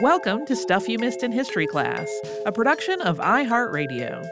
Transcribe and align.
Welcome 0.00 0.46
to 0.46 0.56
Stuff 0.56 0.88
You 0.88 0.98
Missed 0.98 1.22
in 1.22 1.30
History 1.30 1.66
Class, 1.66 2.08
a 2.46 2.52
production 2.52 3.02
of 3.02 3.18
iHeartRadio. 3.18 4.26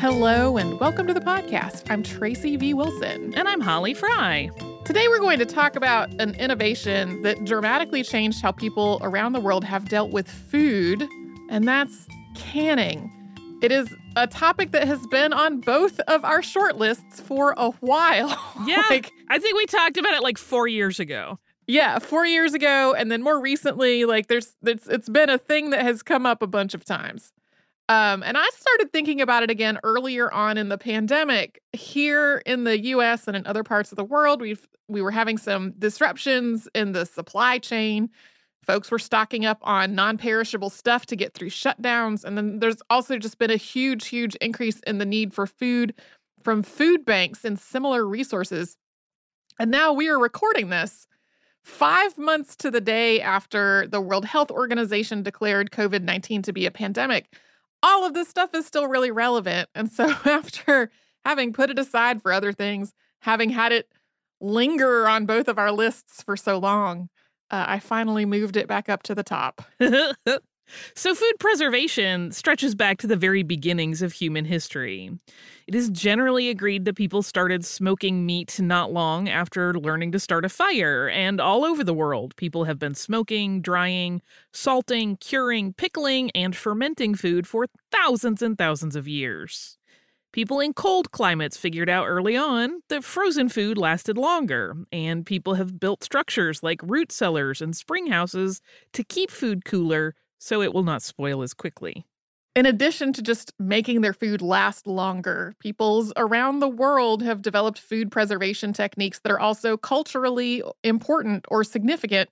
Hello 0.00 0.56
and 0.56 0.80
welcome 0.80 1.06
to 1.06 1.14
the 1.14 1.20
podcast. 1.20 1.90
I'm 1.90 2.02
Tracy 2.02 2.56
V. 2.56 2.74
Wilson. 2.74 3.34
And 3.34 3.46
I'm 3.48 3.60
Holly 3.60 3.94
Fry. 3.94 4.50
Today 4.84 5.06
we're 5.08 5.18
going 5.20 5.38
to 5.38 5.46
talk 5.46 5.76
about 5.76 6.08
an 6.20 6.34
innovation 6.36 7.22
that 7.22 7.44
dramatically 7.44 8.02
changed 8.02 8.40
how 8.42 8.52
people 8.52 8.98
around 9.02 9.32
the 9.32 9.40
world 9.40 9.64
have 9.64 9.88
dealt 9.88 10.10
with 10.10 10.28
food, 10.28 11.06
and 11.50 11.66
that's 11.66 12.06
canning. 12.34 13.12
It 13.62 13.72
is 13.72 13.88
a 14.16 14.26
topic 14.26 14.70
that 14.72 14.86
has 14.86 15.04
been 15.08 15.32
on 15.32 15.60
both 15.60 15.98
of 16.00 16.24
our 16.24 16.42
short 16.42 16.76
lists 16.76 17.20
for 17.20 17.54
a 17.56 17.70
while. 17.80 18.36
Yeah. 18.66 18.82
like, 18.90 19.12
I 19.30 19.38
think 19.38 19.56
we 19.56 19.66
talked 19.66 19.96
about 19.96 20.14
it 20.14 20.22
like 20.22 20.38
four 20.38 20.66
years 20.68 21.00
ago. 21.00 21.38
yeah, 21.66 21.98
four 21.98 22.24
years 22.26 22.54
ago, 22.54 22.94
and 22.94 23.10
then 23.12 23.22
more 23.22 23.40
recently, 23.40 24.04
like 24.04 24.26
there's 24.28 24.54
it's 24.64 24.86
it's 24.86 25.08
been 25.08 25.30
a 25.30 25.38
thing 25.38 25.70
that 25.70 25.82
has 25.82 26.02
come 26.02 26.26
up 26.26 26.42
a 26.42 26.46
bunch 26.46 26.74
of 26.74 26.84
times. 26.84 27.32
Um, 27.90 28.22
and 28.22 28.36
I 28.36 28.46
started 28.54 28.92
thinking 28.92 29.20
about 29.22 29.42
it 29.42 29.50
again 29.50 29.78
earlier 29.82 30.30
on 30.32 30.58
in 30.58 30.68
the 30.68 30.76
pandemic. 30.76 31.62
Here 31.72 32.42
in 32.44 32.64
the 32.64 32.78
US 32.80 33.26
and 33.26 33.36
in 33.36 33.46
other 33.46 33.62
parts 33.62 33.92
of 33.92 33.96
the 33.96 34.04
world, 34.04 34.40
we've 34.42 34.66
we 34.88 35.00
were 35.02 35.10
having 35.10 35.38
some 35.38 35.72
disruptions 35.78 36.68
in 36.74 36.92
the 36.92 37.06
supply 37.06 37.58
chain. 37.58 38.10
Folks 38.66 38.90
were 38.90 38.98
stocking 38.98 39.46
up 39.46 39.58
on 39.62 39.94
non-perishable 39.94 40.68
stuff 40.68 41.06
to 41.06 41.16
get 41.16 41.32
through 41.32 41.48
shutdowns. 41.48 42.24
And 42.24 42.36
then 42.36 42.58
there's 42.58 42.82
also 42.90 43.16
just 43.16 43.38
been 43.38 43.50
a 43.50 43.56
huge, 43.56 44.08
huge 44.08 44.34
increase 44.36 44.80
in 44.86 44.98
the 44.98 45.06
need 45.06 45.32
for 45.32 45.46
food 45.46 45.94
from 46.42 46.62
food 46.62 47.04
banks 47.06 47.44
and 47.44 47.58
similar 47.58 48.06
resources. 48.06 48.76
And 49.58 49.70
now 49.72 49.92
we 49.92 50.08
are 50.08 50.18
recording 50.18 50.68
this 50.68 51.08
five 51.64 52.16
months 52.16 52.54
to 52.56 52.70
the 52.70 52.80
day 52.80 53.20
after 53.20 53.88
the 53.88 54.00
World 54.00 54.24
Health 54.24 54.52
Organization 54.52 55.22
declared 55.22 55.72
COVID 55.72 56.02
19 56.02 56.42
to 56.42 56.52
be 56.52 56.64
a 56.64 56.70
pandemic. 56.70 57.34
All 57.82 58.04
of 58.06 58.14
this 58.14 58.28
stuff 58.28 58.54
is 58.54 58.66
still 58.66 58.86
really 58.86 59.10
relevant. 59.10 59.68
And 59.74 59.90
so, 59.90 60.10
after 60.24 60.90
having 61.24 61.52
put 61.52 61.70
it 61.70 61.78
aside 61.78 62.22
for 62.22 62.32
other 62.32 62.52
things, 62.52 62.94
having 63.20 63.50
had 63.50 63.72
it 63.72 63.90
linger 64.40 65.08
on 65.08 65.26
both 65.26 65.48
of 65.48 65.58
our 65.58 65.72
lists 65.72 66.22
for 66.22 66.36
so 66.36 66.58
long, 66.58 67.08
uh, 67.50 67.64
I 67.66 67.80
finally 67.80 68.24
moved 68.24 68.56
it 68.56 68.68
back 68.68 68.88
up 68.88 69.02
to 69.04 69.14
the 69.14 69.24
top. 69.24 69.62
so, 70.94 71.14
food 71.14 71.34
preservation 71.38 72.32
stretches 72.32 72.74
back 72.74 72.98
to 72.98 73.06
the 73.06 73.16
very 73.16 73.42
beginnings 73.42 74.02
of 74.02 74.12
human 74.12 74.44
history. 74.44 75.10
It 75.66 75.74
is 75.74 75.90
generally 75.90 76.48
agreed 76.48 76.84
that 76.86 76.96
people 76.96 77.22
started 77.22 77.64
smoking 77.64 78.24
meat 78.24 78.58
not 78.60 78.92
long 78.92 79.28
after 79.28 79.74
learning 79.74 80.12
to 80.12 80.18
start 80.18 80.44
a 80.44 80.48
fire, 80.48 81.08
and 81.08 81.40
all 81.40 81.64
over 81.64 81.84
the 81.84 81.94
world, 81.94 82.34
people 82.36 82.64
have 82.64 82.78
been 82.78 82.94
smoking, 82.94 83.60
drying, 83.60 84.22
salting, 84.52 85.16
curing, 85.18 85.74
pickling, 85.74 86.30
and 86.34 86.56
fermenting 86.56 87.14
food 87.14 87.46
for 87.46 87.66
thousands 87.92 88.42
and 88.42 88.56
thousands 88.56 88.96
of 88.96 89.06
years. 89.06 89.78
People 90.32 90.60
in 90.60 90.74
cold 90.74 91.10
climates 91.10 91.56
figured 91.56 91.88
out 91.88 92.06
early 92.06 92.36
on 92.36 92.82
that 92.90 93.02
frozen 93.02 93.48
food 93.48 93.78
lasted 93.78 94.18
longer, 94.18 94.76
and 94.92 95.24
people 95.24 95.54
have 95.54 95.80
built 95.80 96.04
structures 96.04 96.62
like 96.62 96.80
root 96.82 97.10
cellars 97.10 97.62
and 97.62 97.74
spring 97.74 98.08
houses 98.08 98.60
to 98.92 99.02
keep 99.02 99.30
food 99.30 99.64
cooler 99.64 100.14
so 100.38 100.62
it 100.62 100.72
will 100.72 100.84
not 100.84 101.02
spoil 101.02 101.42
as 101.42 101.54
quickly. 101.54 102.06
In 102.54 102.66
addition 102.66 103.12
to 103.12 103.22
just 103.22 103.52
making 103.58 104.00
their 104.00 104.12
food 104.12 104.42
last 104.42 104.86
longer, 104.86 105.54
peoples 105.60 106.12
around 106.16 106.58
the 106.58 106.68
world 106.68 107.22
have 107.22 107.40
developed 107.40 107.78
food 107.78 108.10
preservation 108.10 108.72
techniques 108.72 109.20
that 109.20 109.30
are 109.30 109.38
also 109.38 109.76
culturally 109.76 110.62
important 110.82 111.44
or 111.48 111.62
significant, 111.62 112.30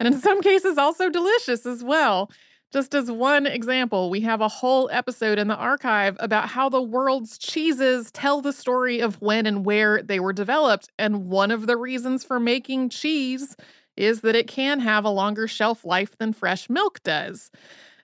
and 0.00 0.08
in 0.08 0.20
some 0.20 0.40
cases, 0.40 0.76
also 0.78 1.08
delicious 1.08 1.66
as 1.66 1.84
well. 1.84 2.30
Just 2.72 2.94
as 2.94 3.10
one 3.10 3.46
example, 3.46 4.10
we 4.10 4.20
have 4.20 4.40
a 4.40 4.48
whole 4.48 4.88
episode 4.92 5.38
in 5.40 5.48
the 5.48 5.56
archive 5.56 6.16
about 6.20 6.48
how 6.48 6.68
the 6.68 6.82
world's 6.82 7.36
cheeses 7.36 8.12
tell 8.12 8.40
the 8.40 8.52
story 8.52 9.00
of 9.00 9.20
when 9.20 9.44
and 9.44 9.64
where 9.64 10.02
they 10.02 10.20
were 10.20 10.32
developed. 10.32 10.88
And 10.96 11.26
one 11.26 11.50
of 11.50 11.66
the 11.66 11.76
reasons 11.76 12.22
for 12.22 12.38
making 12.38 12.90
cheese 12.90 13.56
is 14.00 14.22
that 14.22 14.36
it 14.36 14.46
can 14.46 14.80
have 14.80 15.04
a 15.04 15.10
longer 15.10 15.46
shelf 15.46 15.84
life 15.84 16.16
than 16.18 16.32
fresh 16.32 16.68
milk 16.68 17.02
does. 17.02 17.50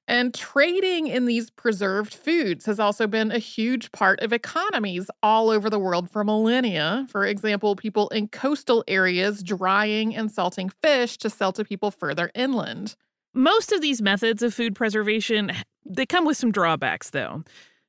And 0.09 0.33
trading 0.33 1.09
in 1.09 1.25
these 1.25 1.51
preserved 1.51 2.15
foods 2.15 2.67
has 2.67 2.79
also 2.79 3.09
been 3.09 3.33
a 3.33 3.39
huge 3.39 3.91
part 3.91 4.21
of 4.21 4.33
economies 4.33 5.11
all 5.21 5.51
over 5.51 5.69
the 5.69 5.81
world 5.81 6.09
for 6.11 6.23
millennia. 6.23 7.07
For 7.11 7.27
example, 7.27 7.75
people 7.75 8.09
in 8.11 8.29
coastal 8.29 8.84
areas 8.87 9.43
drying 9.43 10.15
and 10.15 10.31
salting 10.31 10.69
fish 10.69 11.17
to 11.19 11.31
sell 11.31 11.53
to 11.53 11.65
people 11.65 11.91
further 11.91 12.31
inland. 12.37 12.95
Most 13.34 13.73
of 13.73 13.81
these 13.81 14.01
methods 14.01 14.43
of 14.43 14.55
food 14.55 14.75
preservation 14.75 15.51
they 15.89 16.07
come 16.07 16.25
with 16.25 16.37
some 16.37 16.53
drawbacks 16.53 17.11
though. 17.11 17.43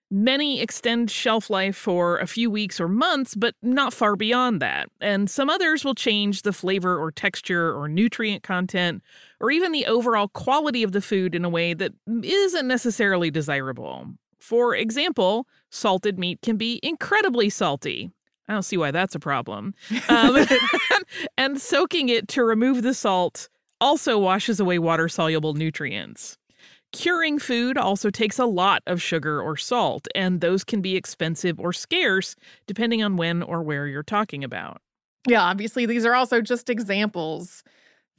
Many 0.10 0.62
extend 0.62 1.12
shelf 1.12 1.50
life 1.50 1.76
for 1.76 2.18
a 2.20 2.28
few 2.28 2.50
weeks 2.50 2.80
or 2.80 2.88
months, 2.88 3.36
but 3.36 3.56
not 3.62 3.94
far 3.94 4.16
beyond 4.16 4.62
that. 4.62 4.90
And 5.02 5.30
some 5.30 5.50
others 5.50 5.84
will 5.84 5.96
change 5.96 6.44
the 6.44 6.54
flavor 6.54 6.98
or 6.98 7.12
texture 7.12 7.78
or 7.78 7.90
nutrient 7.90 8.42
content 8.42 9.04
or 9.42 9.52
even 9.52 9.74
the 9.74 9.86
overall 9.86 10.30
quality 10.30 10.82
of 10.82 10.94
the 10.94 11.02
food 11.02 11.36
in 11.36 11.44
a 11.44 11.50
way 11.50 11.74
that 11.74 11.92
isn't 12.24 12.68
necessarily 12.68 13.30
desirable. 13.30 14.08
For 14.40 14.74
example, 14.74 15.46
salted 15.70 16.18
meat 16.18 16.42
can 16.42 16.56
be 16.56 16.80
incredibly 16.82 17.50
salty. 17.50 18.10
I 18.48 18.54
don't 18.54 18.64
see 18.64 18.78
why 18.78 18.92
that's 18.92 19.16
a 19.16 19.20
problem. 19.20 19.74
Um, 20.08 20.48
and 21.38 21.60
soaking 21.60 22.08
it 22.08 22.30
to 22.30 22.46
remove 22.46 22.82
the 22.82 22.94
salt 22.94 23.50
also 23.82 24.18
washes 24.18 24.60
away 24.60 24.80
water 24.80 25.10
soluble 25.10 25.54
nutrients. 25.54 26.38
Curing 26.98 27.38
food 27.38 27.78
also 27.78 28.10
takes 28.10 28.40
a 28.40 28.48
lot 28.48 28.82
of 28.88 29.04
sugar 29.04 29.40
or 29.40 29.56
salt, 29.56 30.08
and 30.16 30.42
those 30.42 30.64
can 30.64 30.82
be 30.82 30.96
expensive 30.96 31.60
or 31.60 31.72
scarce 31.72 32.36
depending 32.66 33.04
on 33.04 33.18
when 33.18 33.44
or 33.44 33.62
where 33.62 33.86
you're 33.86 34.02
talking 34.02 34.44
about. 34.44 34.82
Yeah, 35.28 35.44
obviously, 35.44 35.86
these 35.86 36.08
are 36.08 36.16
also 36.16 36.42
just 36.42 36.72
examples. 36.72 37.64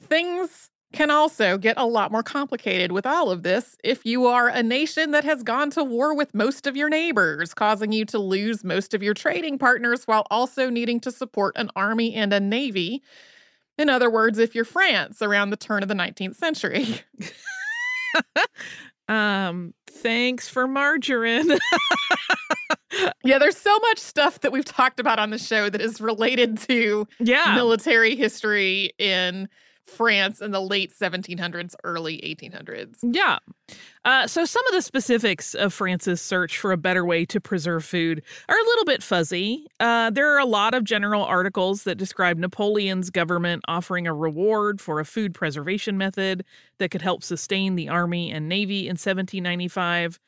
Things 0.01 0.71
can 0.93 1.11
also 1.11 1.59
get 1.59 1.77
a 1.77 1.87
lot 1.87 2.13
more 2.13 2.23
complicated 2.23 2.93
with 2.93 3.05
all 3.05 3.33
of 3.33 3.43
this 3.43 3.77
if 3.83 4.07
you 4.07 4.27
are 4.27 4.47
a 4.47 4.63
nation 4.63 5.11
that 5.11 5.25
has 5.25 5.43
gone 5.43 5.71
to 5.71 5.83
war 5.83 6.15
with 6.15 6.33
most 6.33 6.69
of 6.69 6.77
your 6.77 6.89
neighbors, 6.89 7.55
causing 7.55 7.91
you 7.91 8.05
to 8.05 8.21
lose 8.21 8.63
most 8.63 8.95
of 8.95 9.03
your 9.03 9.13
trading 9.13 9.59
partners 9.59 10.05
while 10.05 10.25
also 10.31 10.71
needing 10.71 11.01
to 11.01 11.11
support 11.11 11.53
an 11.57 11.69
army 11.75 12.15
and 12.15 12.33
a 12.33 12.39
navy. 12.39 13.03
In 13.77 13.91
other 13.91 14.09
words, 14.09 14.39
if 14.39 14.55
you're 14.55 14.65
France 14.65 15.21
around 15.21 15.51
the 15.51 15.57
turn 15.57 15.83
of 15.83 15.89
the 15.89 15.97
19th 15.97 16.37
century. 16.37 17.01
um, 19.09 19.75
thanks 19.89 20.49
for 20.49 20.67
margarine. 20.67 21.51
yeah, 23.25 23.39
there's 23.39 23.57
so 23.57 23.79
much 23.81 23.99
stuff 23.99 24.41
that 24.41 24.53
we've 24.53 24.65
talked 24.65 25.01
about 25.01 25.19
on 25.19 25.31
the 25.31 25.39
show 25.39 25.69
that 25.71 25.81
is 25.81 26.01
related 26.01 26.59
to 26.59 27.07
yeah. 27.21 27.55
military 27.55 28.17
history 28.17 28.93
in 28.99 29.49
France 29.89 30.41
in 30.41 30.51
the 30.51 30.61
late 30.61 30.93
1700s, 30.93 31.75
early 31.85 32.19
1800s. 32.19 32.97
Yeah. 33.03 33.39
Uh, 34.05 34.27
so, 34.27 34.45
some 34.45 34.67
of 34.67 34.73
the 34.73 34.83
specifics 34.83 35.55
of 35.55 35.73
France's 35.73 36.21
search 36.21 36.59
for 36.59 36.73
a 36.73 36.77
better 36.77 37.05
way 37.05 37.25
to 37.27 37.41
preserve 37.41 37.85
food 37.85 38.23
are 38.49 38.57
a 38.57 38.65
little 38.65 38.85
bit 38.85 39.03
fuzzy. 39.03 39.67
Uh, 39.81 40.11
there 40.11 40.33
are 40.35 40.39
a 40.39 40.47
lot 40.47 40.75
of 40.75 40.85
general 40.85 41.25
articles 41.25 41.85
that 41.85 41.97
describe 41.97 42.39
Napoleon's 42.39 43.11
government 43.11 43.63
offering 43.69 44.07
a 44.07 44.15
reward 44.15 44.81
for 44.81 45.01
a 45.01 45.05
food 45.05 45.35
preservation 45.35 45.99
method 45.99 46.45
that 46.79 46.91
could 46.91 47.03
help 47.03 47.23
sustain 47.23 47.75
the 47.75 47.89
army 47.89 48.31
and 48.31 48.49
navy 48.49 48.81
in 48.81 48.93
1795. 48.93 50.19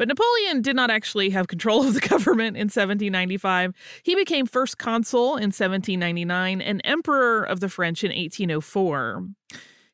But 0.00 0.08
Napoleon 0.08 0.62
did 0.62 0.76
not 0.76 0.90
actually 0.90 1.28
have 1.28 1.46
control 1.46 1.86
of 1.86 1.92
the 1.92 2.00
government 2.08 2.56
in 2.56 2.68
1795. 2.68 3.74
He 4.02 4.14
became 4.14 4.46
first 4.46 4.78
consul 4.78 5.36
in 5.36 5.52
1799 5.52 6.62
and 6.62 6.80
emperor 6.84 7.44
of 7.44 7.60
the 7.60 7.68
French 7.68 8.02
in 8.02 8.08
1804. 8.08 9.28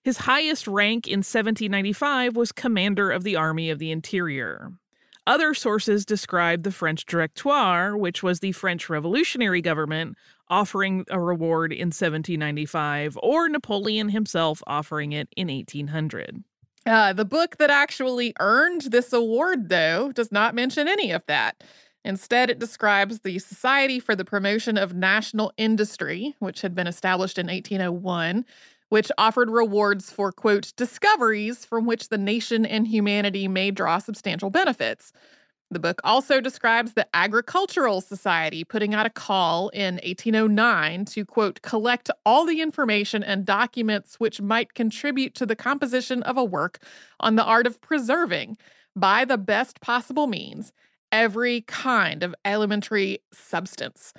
His 0.05 0.19
highest 0.19 0.69
rank 0.69 1.08
in 1.08 1.25
1795 1.25 2.37
was 2.37 2.53
commander 2.53 3.11
of 3.11 3.25
the 3.25 3.35
Army 3.35 3.69
of 3.69 3.81
the 3.81 3.91
Interior. 3.91 4.70
Other 5.26 5.55
sources 5.55 6.06
describe 6.06 6.62
the 6.62 6.70
French 6.70 7.05
Directoire, 7.05 7.97
which 7.97 8.23
was 8.23 8.38
the 8.38 8.52
French 8.52 8.88
revolutionary 8.88 9.61
government, 9.61 10.17
offering 10.49 11.05
a 11.11 11.19
reward 11.19 11.73
in 11.73 11.88
1795, 11.88 13.19
or 13.25 13.49
Napoleon 13.49 14.11
himself 14.11 14.62
offering 14.69 15.11
it 15.11 15.29
in 15.37 15.49
1800. 15.49 16.44
Uh, 16.87 17.12
the 17.12 17.25
book 17.25 17.56
that 17.56 17.69
actually 17.69 18.33
earned 18.38 18.83
this 18.83 19.12
award, 19.12 19.69
though, 19.69 20.12
does 20.12 20.31
not 20.31 20.55
mention 20.55 20.87
any 20.87 21.11
of 21.11 21.23
that. 21.27 21.65
Instead, 22.05 22.49
it 22.49 22.61
describes 22.61 23.21
the 23.21 23.41
Society 23.41 23.99
for 23.99 24.15
the 24.15 24.25
Promotion 24.25 24.79
of 24.79 24.94
National 24.94 25.53
Industry, 25.56 26.37
which 26.38 26.61
had 26.61 26.77
been 26.77 26.87
established 26.87 27.38
in 27.38 27.49
1801, 27.49 28.44
which 28.88 29.11
offered 29.19 29.50
rewards 29.50 30.12
for, 30.12 30.31
quote, 30.31 30.73
discoveries 30.77 31.65
from 31.65 31.87
which 31.87 32.09
the 32.09 32.19
nation 32.19 32.65
and 32.65 32.87
humanity 32.87 33.49
may 33.49 33.73
draw 33.73 33.99
substantial 33.99 34.50
benefits. 34.50 35.12
The 35.71 35.81
book 35.81 36.01
also 36.05 36.41
describes 36.41 36.93
the 36.93 37.09
Agricultural 37.13 38.01
Society 38.01 38.63
putting 38.63 38.95
out 38.95 39.05
a 39.05 39.11
call 39.11 39.69
in 39.71 39.95
1809 39.97 41.07
to, 41.07 41.25
quote, 41.25 41.61
collect 41.63 42.09
all 42.25 42.47
the 42.47 42.61
information 42.61 43.25
and 43.25 43.45
documents 43.45 44.21
which 44.21 44.41
might 44.41 44.75
contribute 44.75 45.35
to 45.35 45.45
the 45.45 45.57
composition 45.57 46.23
of 46.23 46.37
a 46.37 46.45
work 46.45 46.79
on 47.19 47.35
the 47.35 47.45
art 47.45 47.67
of 47.67 47.81
preserving, 47.81 48.57
by 48.95 49.25
the 49.25 49.37
best 49.37 49.81
possible 49.81 50.29
means, 50.29 50.73
every 51.11 51.63
kind 51.63 52.23
of 52.23 52.35
elementary 52.45 53.19
substance. 53.33 54.15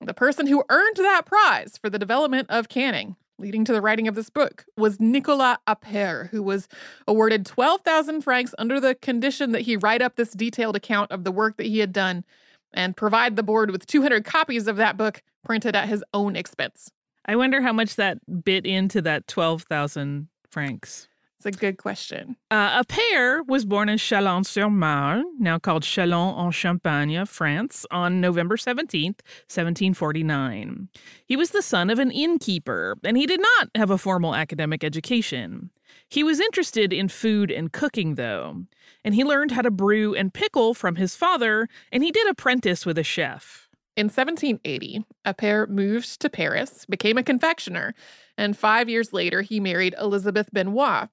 The 0.00 0.14
person 0.14 0.46
who 0.46 0.64
earned 0.68 0.96
that 0.96 1.26
prize 1.26 1.76
for 1.76 1.90
the 1.90 1.98
development 1.98 2.48
of 2.48 2.68
canning 2.68 3.16
leading 3.42 3.64
to 3.64 3.72
the 3.72 3.82
writing 3.82 4.06
of 4.06 4.14
this 4.14 4.30
book 4.30 4.64
was 4.76 5.00
Nicolas 5.00 5.58
Appert, 5.66 6.28
who 6.28 6.42
was 6.42 6.68
awarded 7.08 7.44
12,000 7.44 8.22
francs 8.22 8.54
under 8.56 8.80
the 8.80 8.94
condition 8.94 9.50
that 9.50 9.62
he 9.62 9.76
write 9.76 10.00
up 10.00 10.14
this 10.14 10.30
detailed 10.30 10.76
account 10.76 11.10
of 11.10 11.24
the 11.24 11.32
work 11.32 11.56
that 11.56 11.66
he 11.66 11.80
had 11.80 11.92
done 11.92 12.24
and 12.72 12.96
provide 12.96 13.34
the 13.34 13.42
board 13.42 13.72
with 13.72 13.84
200 13.84 14.24
copies 14.24 14.68
of 14.68 14.76
that 14.76 14.96
book 14.96 15.22
printed 15.44 15.74
at 15.74 15.88
his 15.88 16.04
own 16.14 16.36
expense. 16.36 16.92
I 17.26 17.34
wonder 17.34 17.60
how 17.60 17.72
much 17.72 17.96
that 17.96 18.18
bit 18.44 18.64
into 18.64 19.02
that 19.02 19.26
12,000 19.26 20.28
francs. 20.48 21.08
It's 21.44 21.56
a 21.56 21.58
good 21.58 21.76
question. 21.76 22.36
Uh, 22.52 22.84
Appert 22.84 23.48
was 23.48 23.64
born 23.64 23.88
in 23.88 23.98
Chalon-sur-Marne, 23.98 25.24
now 25.40 25.58
called 25.58 25.82
Châlons-en-Champagne, 25.82 27.26
France, 27.26 27.84
on 27.90 28.20
November 28.20 28.56
17th, 28.56 29.22
1749. 29.50 30.88
He 31.26 31.34
was 31.34 31.50
the 31.50 31.60
son 31.60 31.90
of 31.90 31.98
an 31.98 32.12
innkeeper, 32.12 32.96
and 33.02 33.16
he 33.16 33.26
did 33.26 33.40
not 33.40 33.70
have 33.74 33.90
a 33.90 33.98
formal 33.98 34.36
academic 34.36 34.84
education. 34.84 35.70
He 36.08 36.22
was 36.22 36.38
interested 36.38 36.92
in 36.92 37.08
food 37.08 37.50
and 37.50 37.72
cooking, 37.72 38.14
though, 38.14 38.62
and 39.04 39.16
he 39.16 39.24
learned 39.24 39.50
how 39.50 39.62
to 39.62 39.70
brew 39.72 40.14
and 40.14 40.32
pickle 40.32 40.74
from 40.74 40.94
his 40.94 41.16
father, 41.16 41.68
and 41.90 42.04
he 42.04 42.12
did 42.12 42.28
apprentice 42.28 42.86
with 42.86 42.98
a 42.98 43.02
chef. 43.02 43.68
In 43.96 44.04
1780, 44.06 45.04
Appert 45.26 45.70
moved 45.70 46.20
to 46.20 46.30
Paris, 46.30 46.86
became 46.88 47.18
a 47.18 47.24
confectioner, 47.24 47.96
and 48.38 48.56
five 48.56 48.88
years 48.88 49.12
later, 49.12 49.42
he 49.42 49.58
married 49.58 49.96
Elizabeth 50.00 50.48
Benoit, 50.52 51.08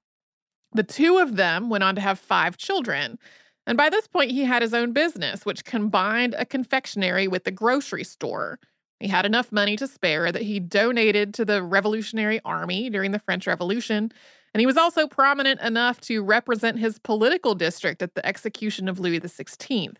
the 0.72 0.82
two 0.82 1.18
of 1.18 1.36
them 1.36 1.68
went 1.70 1.84
on 1.84 1.94
to 1.96 2.00
have 2.00 2.18
five 2.18 2.56
children. 2.56 3.18
And 3.66 3.76
by 3.76 3.90
this 3.90 4.06
point, 4.06 4.30
he 4.30 4.44
had 4.44 4.62
his 4.62 4.74
own 4.74 4.92
business, 4.92 5.44
which 5.44 5.64
combined 5.64 6.34
a 6.38 6.44
confectionery 6.44 7.28
with 7.28 7.46
a 7.46 7.50
grocery 7.50 8.04
store. 8.04 8.58
He 8.98 9.08
had 9.08 9.24
enough 9.24 9.50
money 9.50 9.76
to 9.76 9.86
spare 9.86 10.30
that 10.30 10.42
he 10.42 10.60
donated 10.60 11.34
to 11.34 11.44
the 11.44 11.62
Revolutionary 11.62 12.40
Army 12.44 12.90
during 12.90 13.12
the 13.12 13.18
French 13.18 13.46
Revolution. 13.46 14.12
And 14.52 14.60
he 14.60 14.66
was 14.66 14.76
also 14.76 15.06
prominent 15.06 15.60
enough 15.60 16.00
to 16.02 16.22
represent 16.22 16.78
his 16.78 16.98
political 16.98 17.54
district 17.54 18.02
at 18.02 18.14
the 18.14 18.26
execution 18.26 18.88
of 18.88 18.98
Louis 18.98 19.20
XVI. 19.20 19.96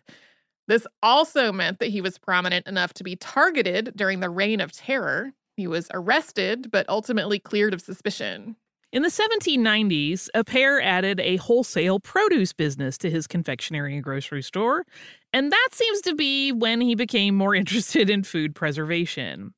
This 0.67 0.85
also 1.01 1.51
meant 1.51 1.79
that 1.79 1.89
he 1.89 2.01
was 2.01 2.17
prominent 2.17 2.67
enough 2.67 2.93
to 2.95 3.03
be 3.03 3.15
targeted 3.15 3.93
during 3.95 4.19
the 4.19 4.29
Reign 4.29 4.61
of 4.61 4.71
Terror. 4.71 5.33
He 5.57 5.67
was 5.67 5.87
arrested, 5.93 6.69
but 6.71 6.87
ultimately 6.87 7.39
cleared 7.39 7.73
of 7.73 7.81
suspicion. 7.81 8.55
In 8.91 9.03
the 9.03 9.07
1790s, 9.07 10.27
Appert 10.35 10.83
added 10.83 11.21
a 11.21 11.37
wholesale 11.37 12.01
produce 12.01 12.51
business 12.51 12.97
to 12.97 13.09
his 13.09 13.25
confectionery 13.25 13.93
and 13.93 14.03
grocery 14.03 14.43
store, 14.43 14.85
and 15.31 15.49
that 15.49 15.69
seems 15.71 16.01
to 16.01 16.13
be 16.13 16.51
when 16.51 16.81
he 16.81 16.93
became 16.93 17.33
more 17.33 17.55
interested 17.61 18.09
in 18.09 18.23
food 18.23 18.53
preservation. 18.53 19.53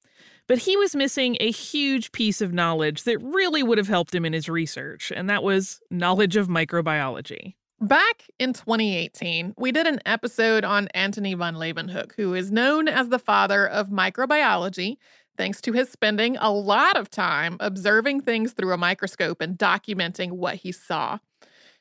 But 0.45 0.59
he 0.59 0.77
was 0.77 0.95
missing 0.95 1.38
a 1.39 1.50
huge 1.50 2.12
piece 2.12 2.41
of 2.41 2.53
knowledge 2.53 3.03
that 3.03 3.18
really 3.24 3.63
would 3.63 3.80
have 3.80 3.88
helped 3.88 4.13
him 4.13 4.24
in 4.24 4.33
his 4.33 4.50
research, 4.50 5.12
and 5.15 5.27
that 5.31 5.41
was 5.41 5.79
knowledge 5.89 6.36
of 6.36 6.47
microbiology. 6.47 7.56
Back 7.81 8.29
in 8.39 8.53
2018, 8.53 9.56
we 9.57 9.71
did 9.71 9.88
an 9.88 10.00
episode 10.06 10.63
on 10.63 10.89
Antony 10.89 11.33
van 11.33 11.56
Leeuwenhoek, 11.56 12.13
who 12.15 12.36
is 12.36 12.51
known 12.51 12.88
as 12.88 13.09
the 13.09 13.19
father 13.19 13.68
of 13.68 13.89
microbiology 13.89 14.97
thanks 15.38 15.62
to 15.62 15.74
his 15.74 15.89
spending 15.89 16.38
a 16.38 16.51
lot 16.51 16.97
of 16.97 17.09
time 17.09 17.57
observing 17.59 18.21
things 18.21 18.53
through 18.53 18.74
a 18.74 18.77
microscope 18.77 19.41
and 19.41 19.57
documenting 19.57 20.31
what 20.31 20.56
he 20.56 20.71
saw. 20.71 21.19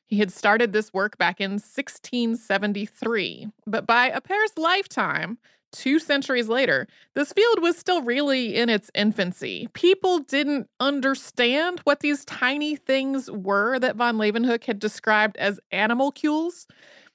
He 0.06 0.18
had 0.18 0.32
started 0.32 0.72
this 0.72 0.92
work 0.92 1.16
back 1.16 1.40
in 1.40 1.52
1673, 1.52 3.48
but 3.66 3.86
by 3.86 4.10
Appert's 4.10 4.58
lifetime, 4.58 5.38
two 5.72 5.98
centuries 5.98 6.48
later, 6.48 6.86
this 7.14 7.32
field 7.32 7.62
was 7.62 7.78
still 7.78 8.02
really 8.02 8.54
in 8.54 8.68
its 8.68 8.90
infancy. 8.94 9.68
People 9.72 10.18
didn't 10.18 10.68
understand 10.80 11.80
what 11.84 12.00
these 12.00 12.26
tiny 12.26 12.76
things 12.76 13.30
were 13.30 13.78
that 13.78 13.96
von 13.96 14.18
Leeuwenhoek 14.18 14.64
had 14.64 14.78
described 14.78 15.36
as 15.38 15.58
animalcules. 15.70 16.66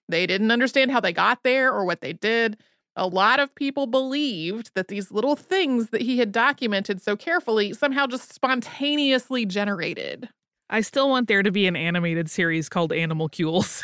They 0.09 0.25
didn't 0.25 0.51
understand 0.51 0.91
how 0.91 0.99
they 0.99 1.13
got 1.13 1.43
there 1.43 1.71
or 1.71 1.85
what 1.85 2.01
they 2.01 2.13
did 2.13 2.57
a 2.97 3.07
lot 3.07 3.39
of 3.39 3.53
people 3.53 3.85
believed 3.87 4.71
that 4.73 4.87
these 4.87 5.11
little 5.11 5.35
things 5.35 5.89
that 5.89 6.01
he 6.01 6.17
had 6.17 6.31
documented 6.31 7.01
so 7.01 7.15
carefully 7.15 7.71
somehow 7.73 8.07
just 8.07 8.33
spontaneously 8.33 9.45
generated. 9.45 10.27
I 10.69 10.81
still 10.81 11.07
want 11.09 11.27
there 11.27 11.43
to 11.43 11.51
be 11.51 11.67
an 11.67 11.75
animated 11.75 12.29
series 12.29 12.67
called 12.67 12.91
Animalcules. 12.91 13.81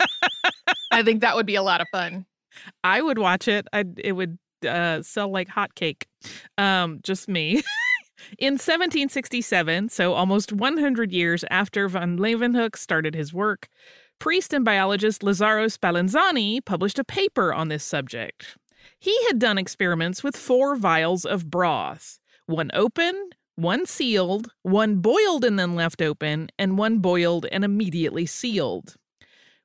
I 0.90 1.02
think 1.02 1.20
that 1.20 1.36
would 1.36 1.46
be 1.46 1.54
a 1.54 1.62
lot 1.62 1.80
of 1.80 1.86
fun. 1.92 2.26
I 2.82 3.02
would 3.02 3.18
watch 3.18 3.46
it. 3.46 3.68
i 3.72 3.84
it 3.98 4.12
would 4.12 4.38
uh, 4.66 5.02
sell 5.02 5.30
like 5.30 5.48
hotcake. 5.48 6.04
Um, 6.58 7.00
just 7.02 7.28
me. 7.28 7.62
In 8.38 8.54
1767, 8.54 9.88
so 9.88 10.12
almost 10.12 10.52
100 10.52 11.12
years 11.12 11.44
after 11.50 11.88
von 11.88 12.18
Leeuwenhoek 12.18 12.76
started 12.76 13.16
his 13.16 13.32
work, 13.32 13.68
priest 14.22 14.52
and 14.52 14.64
biologist 14.64 15.22
Lazzaro 15.22 15.66
Spallanzani 15.66 16.64
published 16.64 16.96
a 16.96 17.02
paper 17.02 17.52
on 17.52 17.66
this 17.66 17.82
subject. 17.82 18.56
He 18.96 19.18
had 19.26 19.40
done 19.40 19.58
experiments 19.58 20.22
with 20.22 20.36
four 20.36 20.76
vials 20.76 21.24
of 21.24 21.50
broth 21.50 22.20
one 22.46 22.70
open, 22.72 23.30
one 23.56 23.84
sealed, 23.84 24.52
one 24.62 24.98
boiled 24.98 25.44
and 25.44 25.58
then 25.58 25.74
left 25.74 26.00
open, 26.00 26.50
and 26.56 26.78
one 26.78 26.98
boiled 26.98 27.46
and 27.50 27.64
immediately 27.64 28.24
sealed. 28.24 28.94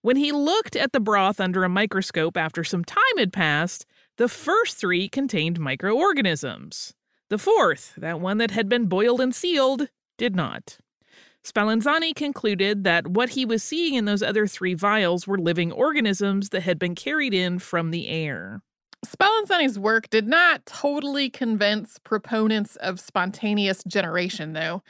When 0.02 0.16
he 0.16 0.32
looked 0.32 0.76
at 0.76 0.92
the 0.92 1.00
broth 1.00 1.40
under 1.40 1.64
a 1.64 1.70
microscope 1.70 2.36
after 2.36 2.64
some 2.64 2.84
time 2.84 3.18
had 3.20 3.32
passed, 3.32 3.86
the 4.18 4.28
first 4.28 4.78
three 4.78 5.08
contained 5.08 5.60
microorganisms. 5.60 6.96
The 7.30 7.38
fourth, 7.38 7.94
that 7.96 8.20
one 8.20 8.40
that 8.40 8.50
had 8.50 8.68
been 8.68 8.88
boiled 8.88 9.22
and 9.22 9.36
sealed, 9.36 9.90
did 10.18 10.36
not. 10.36 10.80
Spallanzani 11.46 12.14
concluded 12.14 12.84
that 12.84 13.08
what 13.08 13.30
he 13.30 13.46
was 13.46 13.64
seeing 13.64 13.94
in 13.94 14.06
those 14.06 14.22
other 14.22 14.48
three 14.48 14.74
vials 14.74 15.26
were 15.26 15.38
living 15.38 15.72
organisms 15.72 16.50
that 16.50 16.64
had 16.64 16.78
been 16.78 16.96
carried 16.96 17.34
in 17.34 17.60
from 17.60 17.92
the 17.92 18.08
air. 18.08 18.62
Spallanzani's 19.06 19.80
work 19.80 20.10
did 20.10 20.28
not 20.28 20.66
totally 20.66 21.30
convince 21.30 22.00
proponents 22.00 22.76
of 22.78 23.00
spontaneous 23.00 23.84
generation, 23.86 24.54
though. 24.54 24.84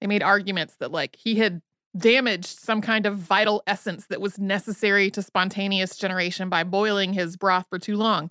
They 0.00 0.06
made 0.06 0.22
arguments 0.22 0.76
that, 0.80 0.92
like, 0.92 1.16
he 1.16 1.36
had 1.36 1.62
damaged 1.96 2.58
some 2.58 2.80
kind 2.80 3.06
of 3.06 3.18
vital 3.18 3.62
essence 3.66 4.06
that 4.06 4.20
was 4.20 4.38
necessary 4.38 5.10
to 5.10 5.22
spontaneous 5.22 5.96
generation 5.96 6.48
by 6.48 6.64
boiling 6.64 7.12
his 7.12 7.36
broth 7.36 7.66
for 7.70 7.78
too 7.78 7.96
long. 7.96 8.30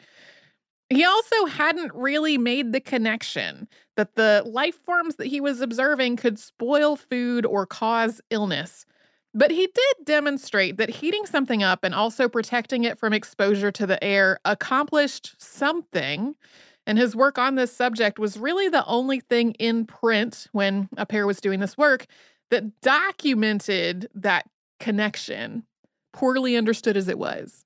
He 0.93 1.03
also 1.03 1.45
hadn't 1.45 1.91
really 1.95 2.38
made 2.38 2.71
the 2.71 2.79
connection 2.79 3.67
that 3.95 4.15
the 4.15 4.43
life 4.45 4.75
forms 4.75 5.15
that 5.15 5.27
he 5.27 5.41
was 5.41 5.59
observing 5.59 6.17
could 6.17 6.38
spoil 6.38 6.95
food 6.95 7.45
or 7.45 7.65
cause 7.65 8.21
illness. 8.29 8.85
But 9.33 9.50
he 9.50 9.65
did 9.65 10.05
demonstrate 10.05 10.77
that 10.77 10.89
heating 10.89 11.25
something 11.25 11.63
up 11.63 11.83
and 11.83 11.95
also 11.95 12.29
protecting 12.29 12.83
it 12.83 13.00
from 13.00 13.13
exposure 13.13 13.71
to 13.71 13.88
the 13.88 14.03
air 14.03 14.39
accomplished 14.45 15.33
something. 15.39 16.35
And 16.85 17.00
his 17.00 17.15
work 17.15 17.39
on 17.39 17.55
this 17.55 17.75
subject 17.75 18.19
was 18.19 18.38
really 18.38 18.69
the 18.69 18.85
only 18.85 19.19
thing 19.19 19.53
in 19.53 19.85
print 19.85 20.47
when 20.51 20.89
Appert 20.97 21.25
was 21.25 21.41
doing 21.41 21.59
this 21.59 21.77
work 21.77 22.05
that 22.51 22.81
documented 22.81 24.09
that 24.13 24.47
connection, 24.79 25.63
poorly 26.12 26.55
understood 26.55 26.97
as 26.97 27.07
it 27.07 27.17
was. 27.17 27.65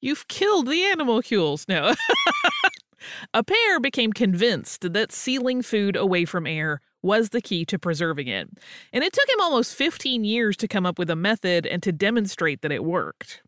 You've 0.00 0.28
killed 0.28 0.68
the 0.68 0.84
animalcules. 0.84 1.66
No. 1.68 1.94
Appert 3.34 3.82
became 3.82 4.12
convinced 4.12 4.92
that 4.92 5.12
sealing 5.12 5.62
food 5.62 5.96
away 5.96 6.24
from 6.24 6.46
air 6.46 6.80
was 7.02 7.30
the 7.30 7.40
key 7.40 7.64
to 7.66 7.78
preserving 7.78 8.26
it, 8.26 8.48
and 8.92 9.04
it 9.04 9.12
took 9.12 9.28
him 9.28 9.40
almost 9.40 9.74
15 9.74 10.24
years 10.24 10.56
to 10.56 10.66
come 10.66 10.84
up 10.84 10.98
with 10.98 11.08
a 11.08 11.16
method 11.16 11.66
and 11.66 11.82
to 11.82 11.92
demonstrate 11.92 12.62
that 12.62 12.72
it 12.72 12.84
worked. 12.84 13.42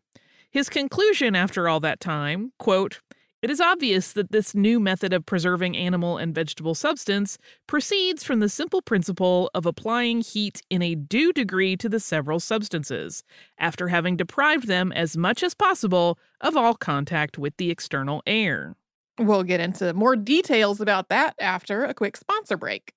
His 0.49 0.69
conclusion 0.69 1.35
after 1.35 1.67
all 1.67 1.79
that 1.81 1.99
time, 1.99 2.53
quote, 2.57 3.01
it 3.41 3.49
is 3.49 3.61
obvious 3.61 4.11
that 4.13 4.31
this 4.31 4.53
new 4.53 4.79
method 4.79 5.13
of 5.13 5.25
preserving 5.25 5.77
animal 5.77 6.17
and 6.17 6.35
vegetable 6.35 6.75
substance 6.75 7.37
proceeds 7.67 8.23
from 8.23 8.39
the 8.39 8.49
simple 8.49 8.81
principle 8.81 9.49
of 9.53 9.65
applying 9.65 10.21
heat 10.21 10.61
in 10.69 10.81
a 10.81 10.95
due 10.95 11.31
degree 11.31 11.77
to 11.77 11.87
the 11.87 11.99
several 11.99 12.39
substances, 12.39 13.23
after 13.57 13.87
having 13.87 14.17
deprived 14.17 14.67
them 14.67 14.91
as 14.91 15.15
much 15.15 15.41
as 15.41 15.53
possible 15.53 16.19
of 16.41 16.57
all 16.57 16.75
contact 16.75 17.37
with 17.37 17.55
the 17.57 17.71
external 17.71 18.21
air. 18.27 18.75
We'll 19.17 19.43
get 19.43 19.59
into 19.59 19.93
more 19.93 20.15
details 20.15 20.81
about 20.81 21.09
that 21.09 21.35
after 21.39 21.83
a 21.85 21.93
quick 21.93 22.17
sponsor 22.17 22.57
break. 22.57 22.93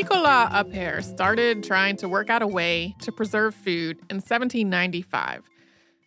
Nicolas 0.00 0.48
Appert 0.52 1.04
started 1.04 1.62
trying 1.62 1.94
to 1.96 2.08
work 2.08 2.30
out 2.30 2.40
a 2.40 2.46
way 2.46 2.96
to 3.02 3.12
preserve 3.12 3.54
food 3.54 3.98
in 4.08 4.16
1795. 4.16 5.42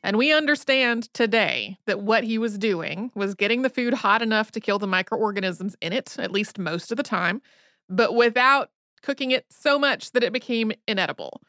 And 0.02 0.18
we 0.18 0.34
understand 0.34 1.14
today 1.14 1.78
that 1.86 2.02
what 2.02 2.24
he 2.24 2.40
was 2.40 2.58
doing 2.58 3.12
was 3.14 3.36
getting 3.36 3.62
the 3.62 3.70
food 3.70 3.94
hot 3.94 4.24
enough 4.24 4.50
to 4.54 4.60
kill 4.60 4.80
the 4.80 4.88
microorganisms 4.88 5.76
in 5.80 5.94
it, 5.94 6.16
at 6.18 6.32
least 6.32 6.58
most 6.58 6.90
of 6.90 6.98
the 6.98 7.04
time, 7.04 7.40
but 7.88 8.16
without 8.16 8.72
cooking 9.04 9.30
it 9.30 9.46
so 9.52 9.78
much 9.78 10.12
that 10.14 10.24
it 10.24 10.34
became 10.34 10.72
inedible. 10.88 11.44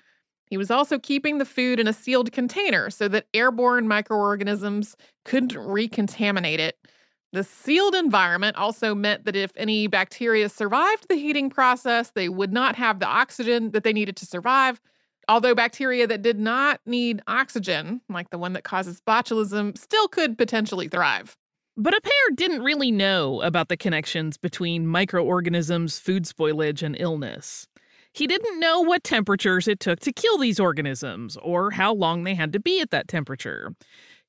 He 0.51 0.59
was 0.59 0.71
also 0.71 0.99
keeping 0.99 1.39
the 1.39 1.47
food 1.47 1.81
in 1.81 1.89
a 1.89 1.95
sealed 1.95 2.31
container 2.31 2.91
so 2.91 3.09
that 3.09 3.25
airborne 3.33 3.89
microorganisms 3.89 4.97
couldn't 5.25 5.55
recontaminate 5.55 6.59
it. 6.59 6.77
The 7.35 7.43
sealed 7.43 7.97
environment 7.97 8.57
also 8.57 8.95
meant 8.95 9.25
that 9.25 9.35
if 9.35 9.51
any 9.57 9.89
bacteria 9.89 10.49
survived 10.49 11.09
the 11.09 11.17
heating 11.17 11.51
process, 11.51 12.13
they 12.15 12.29
would 12.29 12.53
not 12.53 12.77
have 12.77 13.01
the 13.01 13.09
oxygen 13.09 13.73
that 13.73 13.83
they 13.83 13.93
needed 13.93 14.15
to 14.19 14.25
survive. 14.25 14.81
Although 15.29 15.57
bacteria 15.57 16.07
that 16.07 16.23
did 16.23 16.39
not 16.39 16.81
need 16.87 17.23
oxygen, 17.27 18.03
like 18.09 18.31
the 18.31 18.39
one 18.39 18.53
that 18.53 18.63
causes 18.63 19.03
botulism, 19.05 19.77
still 19.77 20.07
could 20.07 20.39
potentially 20.39 20.87
thrive. 20.87 21.37
But 21.77 21.95
Appert 21.95 22.37
didn't 22.37 22.63
really 22.63 22.93
know 22.93 23.43
about 23.43 23.69
the 23.69 23.77
connections 23.77 24.37
between 24.37 24.87
microorganisms, 24.87 25.99
food 25.99 26.27
spoilage, 26.27 26.85
and 26.85 26.95
illness. 26.97 27.67
He 28.13 28.29
didn't 28.29 28.61
know 28.61 28.81
what 28.81 29.03
temperatures 29.03 29.67
it 29.67 29.81
took 29.81 29.99
to 30.01 30.13
kill 30.13 30.39
these 30.39 30.61
organisms 30.61 31.37
or 31.43 31.73
how 31.73 31.93
long 31.93 32.23
they 32.23 32.37
had 32.37 32.53
to 32.53 32.61
be 32.61 32.81
at 32.81 32.93
that 32.93 33.09
temperature. 33.09 33.75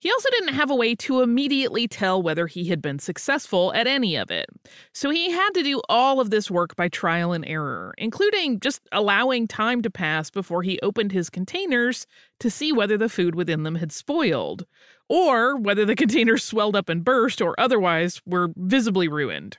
He 0.06 0.12
also 0.12 0.30
didn't 0.30 0.54
have 0.54 0.70
a 0.70 0.76
way 0.76 0.94
to 0.98 1.22
immediately 1.22 1.88
tell 1.88 2.22
whether 2.22 2.46
he 2.46 2.66
had 2.66 2.80
been 2.80 3.00
successful 3.00 3.74
at 3.74 3.88
any 3.88 4.16
of 4.16 4.30
it. 4.30 4.46
So 4.94 5.10
he 5.10 5.32
had 5.32 5.50
to 5.56 5.64
do 5.64 5.82
all 5.90 6.20
of 6.20 6.30
this 6.30 6.52
work 6.52 6.76
by 6.76 6.90
trial 6.90 7.34
and 7.34 7.44
error, 7.44 7.92
including 7.98 8.60
just 8.60 8.88
allowing 8.92 9.48
time 9.48 9.82
to 9.82 9.90
pass 9.90 10.30
before 10.30 10.62
he 10.62 10.80
opened 10.82 11.12
his 11.12 11.32
containers 11.32 12.06
to 12.40 12.52
see 12.52 12.72
whether 12.72 13.00
the 13.00 13.10
food 13.10 13.34
within 13.34 13.64
them 13.64 13.74
had 13.74 13.92
spoiled, 13.92 14.68
or 15.10 15.58
whether 15.58 15.86
the 15.86 15.96
containers 16.04 16.44
swelled 16.44 16.76
up 16.76 16.88
and 16.88 17.04
burst 17.04 17.42
or 17.42 17.60
otherwise 17.60 18.22
were 18.28 18.54
visibly 18.56 19.08
ruined. 19.08 19.58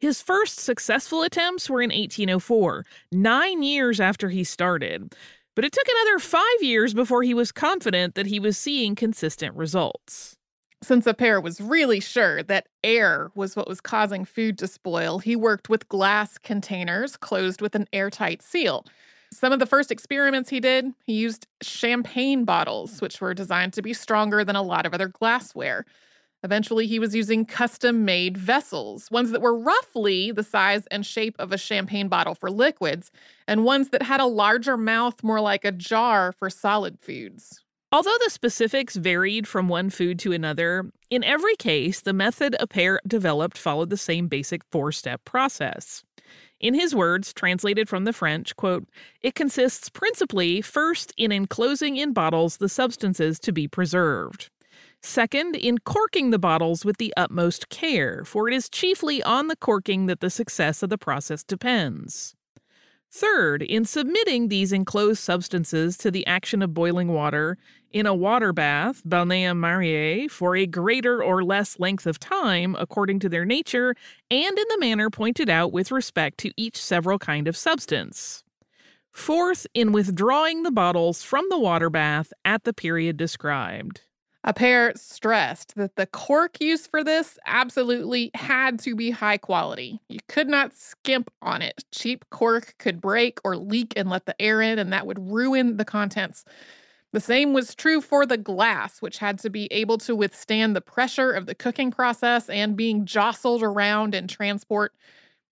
His 0.00 0.22
first 0.22 0.60
successful 0.60 1.22
attempts 1.22 1.68
were 1.68 1.82
in 1.82 1.90
1804, 1.90 2.86
nine 3.12 3.62
years 3.62 4.00
after 4.00 4.30
he 4.30 4.44
started, 4.44 5.14
but 5.58 5.64
it 5.64 5.72
took 5.72 5.88
another 5.88 6.20
five 6.20 6.62
years 6.62 6.94
before 6.94 7.24
he 7.24 7.34
was 7.34 7.50
confident 7.50 8.14
that 8.14 8.26
he 8.26 8.38
was 8.38 8.56
seeing 8.56 8.94
consistent 8.94 9.56
results. 9.56 10.36
Since 10.84 11.04
Appert 11.04 11.42
was 11.42 11.60
really 11.60 11.98
sure 11.98 12.44
that 12.44 12.68
air 12.84 13.32
was 13.34 13.56
what 13.56 13.66
was 13.66 13.80
causing 13.80 14.24
food 14.24 14.56
to 14.58 14.68
spoil, 14.68 15.18
he 15.18 15.34
worked 15.34 15.68
with 15.68 15.88
glass 15.88 16.38
containers 16.38 17.16
closed 17.16 17.60
with 17.60 17.74
an 17.74 17.88
airtight 17.92 18.40
seal. 18.40 18.86
Some 19.32 19.52
of 19.52 19.58
the 19.58 19.66
first 19.66 19.90
experiments 19.90 20.48
he 20.48 20.60
did, 20.60 20.92
he 21.04 21.14
used 21.14 21.48
champagne 21.60 22.44
bottles, 22.44 23.00
which 23.00 23.20
were 23.20 23.34
designed 23.34 23.72
to 23.72 23.82
be 23.82 23.92
stronger 23.92 24.44
than 24.44 24.54
a 24.54 24.62
lot 24.62 24.86
of 24.86 24.94
other 24.94 25.08
glassware. 25.08 25.84
Eventually, 26.44 26.86
he 26.86 26.98
was 26.98 27.14
using 27.14 27.44
custom 27.44 28.04
made 28.04 28.36
vessels, 28.36 29.10
ones 29.10 29.32
that 29.32 29.42
were 29.42 29.58
roughly 29.58 30.30
the 30.30 30.44
size 30.44 30.86
and 30.90 31.04
shape 31.04 31.34
of 31.38 31.52
a 31.52 31.58
champagne 31.58 32.08
bottle 32.08 32.34
for 32.34 32.50
liquids, 32.50 33.10
and 33.48 33.64
ones 33.64 33.88
that 33.88 34.02
had 34.02 34.20
a 34.20 34.26
larger 34.26 34.76
mouth, 34.76 35.22
more 35.24 35.40
like 35.40 35.64
a 35.64 35.72
jar 35.72 36.32
for 36.32 36.48
solid 36.48 36.98
foods. 37.00 37.64
Although 37.90 38.16
the 38.22 38.30
specifics 38.30 38.96
varied 38.96 39.48
from 39.48 39.68
one 39.68 39.90
food 39.90 40.18
to 40.20 40.32
another, 40.32 40.90
in 41.10 41.24
every 41.24 41.56
case, 41.56 42.02
the 42.02 42.12
method 42.12 42.54
Appert 42.60 42.98
developed 43.06 43.56
followed 43.56 43.90
the 43.90 43.96
same 43.96 44.28
basic 44.28 44.62
four 44.70 44.92
step 44.92 45.24
process. 45.24 46.04
In 46.60 46.74
his 46.74 46.94
words, 46.94 47.32
translated 47.32 47.88
from 47.88 48.04
the 48.04 48.12
French, 48.12 48.54
quote, 48.56 48.86
it 49.22 49.34
consists 49.34 49.88
principally, 49.88 50.60
first, 50.60 51.14
in 51.16 51.32
enclosing 51.32 51.96
in 51.96 52.12
bottles 52.12 52.58
the 52.58 52.68
substances 52.68 53.38
to 53.40 53.52
be 53.52 53.66
preserved. 53.66 54.50
Second, 55.00 55.54
in 55.54 55.78
corking 55.78 56.30
the 56.30 56.38
bottles 56.38 56.84
with 56.84 56.96
the 56.98 57.14
utmost 57.16 57.68
care, 57.68 58.24
for 58.24 58.48
it 58.48 58.54
is 58.54 58.68
chiefly 58.68 59.22
on 59.22 59.46
the 59.46 59.56
corking 59.56 60.06
that 60.06 60.20
the 60.20 60.30
success 60.30 60.82
of 60.82 60.90
the 60.90 60.98
process 60.98 61.44
depends. 61.44 62.34
Third, 63.10 63.62
in 63.62 63.84
submitting 63.86 64.48
these 64.48 64.72
enclosed 64.72 65.22
substances 65.22 65.96
to 65.98 66.10
the 66.10 66.26
action 66.26 66.60
of 66.60 66.74
boiling 66.74 67.08
water 67.08 67.56
in 67.90 68.04
a 68.04 68.14
water 68.14 68.52
bath, 68.52 69.02
bain 69.08 69.58
marie, 69.58 70.28
for 70.28 70.54
a 70.54 70.66
greater 70.66 71.22
or 71.22 71.42
less 71.42 71.78
length 71.78 72.06
of 72.06 72.18
time 72.18 72.76
according 72.78 73.18
to 73.20 73.28
their 73.30 73.46
nature 73.46 73.94
and 74.30 74.58
in 74.58 74.64
the 74.68 74.78
manner 74.78 75.08
pointed 75.08 75.48
out 75.48 75.72
with 75.72 75.90
respect 75.90 76.36
to 76.38 76.52
each 76.56 76.76
several 76.76 77.18
kind 77.18 77.48
of 77.48 77.56
substance. 77.56 78.44
Fourth, 79.10 79.66
in 79.72 79.92
withdrawing 79.92 80.62
the 80.62 80.70
bottles 80.70 81.22
from 81.22 81.46
the 81.48 81.58
water 81.58 81.88
bath 81.88 82.30
at 82.44 82.64
the 82.64 82.74
period 82.74 83.16
described. 83.16 84.02
Appert 84.48 84.96
stressed 84.98 85.74
that 85.76 85.96
the 85.96 86.06
cork 86.06 86.56
used 86.58 86.90
for 86.90 87.04
this 87.04 87.38
absolutely 87.46 88.30
had 88.34 88.78
to 88.78 88.96
be 88.96 89.10
high 89.10 89.36
quality. 89.36 90.00
You 90.08 90.20
could 90.26 90.48
not 90.48 90.72
skimp 90.72 91.30
on 91.42 91.60
it. 91.60 91.84
Cheap 91.92 92.24
cork 92.30 92.74
could 92.78 92.98
break 92.98 93.40
or 93.44 93.58
leak 93.58 93.92
and 93.94 94.08
let 94.08 94.24
the 94.24 94.40
air 94.40 94.62
in, 94.62 94.78
and 94.78 94.90
that 94.90 95.06
would 95.06 95.30
ruin 95.30 95.76
the 95.76 95.84
contents. 95.84 96.46
The 97.12 97.20
same 97.20 97.52
was 97.52 97.74
true 97.74 98.00
for 98.00 98.24
the 98.24 98.38
glass, 98.38 99.02
which 99.02 99.18
had 99.18 99.38
to 99.40 99.50
be 99.50 99.66
able 99.70 99.98
to 99.98 100.16
withstand 100.16 100.74
the 100.74 100.80
pressure 100.80 101.30
of 101.30 101.44
the 101.44 101.54
cooking 101.54 101.90
process 101.90 102.48
and 102.48 102.76
being 102.76 103.04
jostled 103.04 103.62
around 103.62 104.14
in 104.14 104.28
transport. 104.28 104.94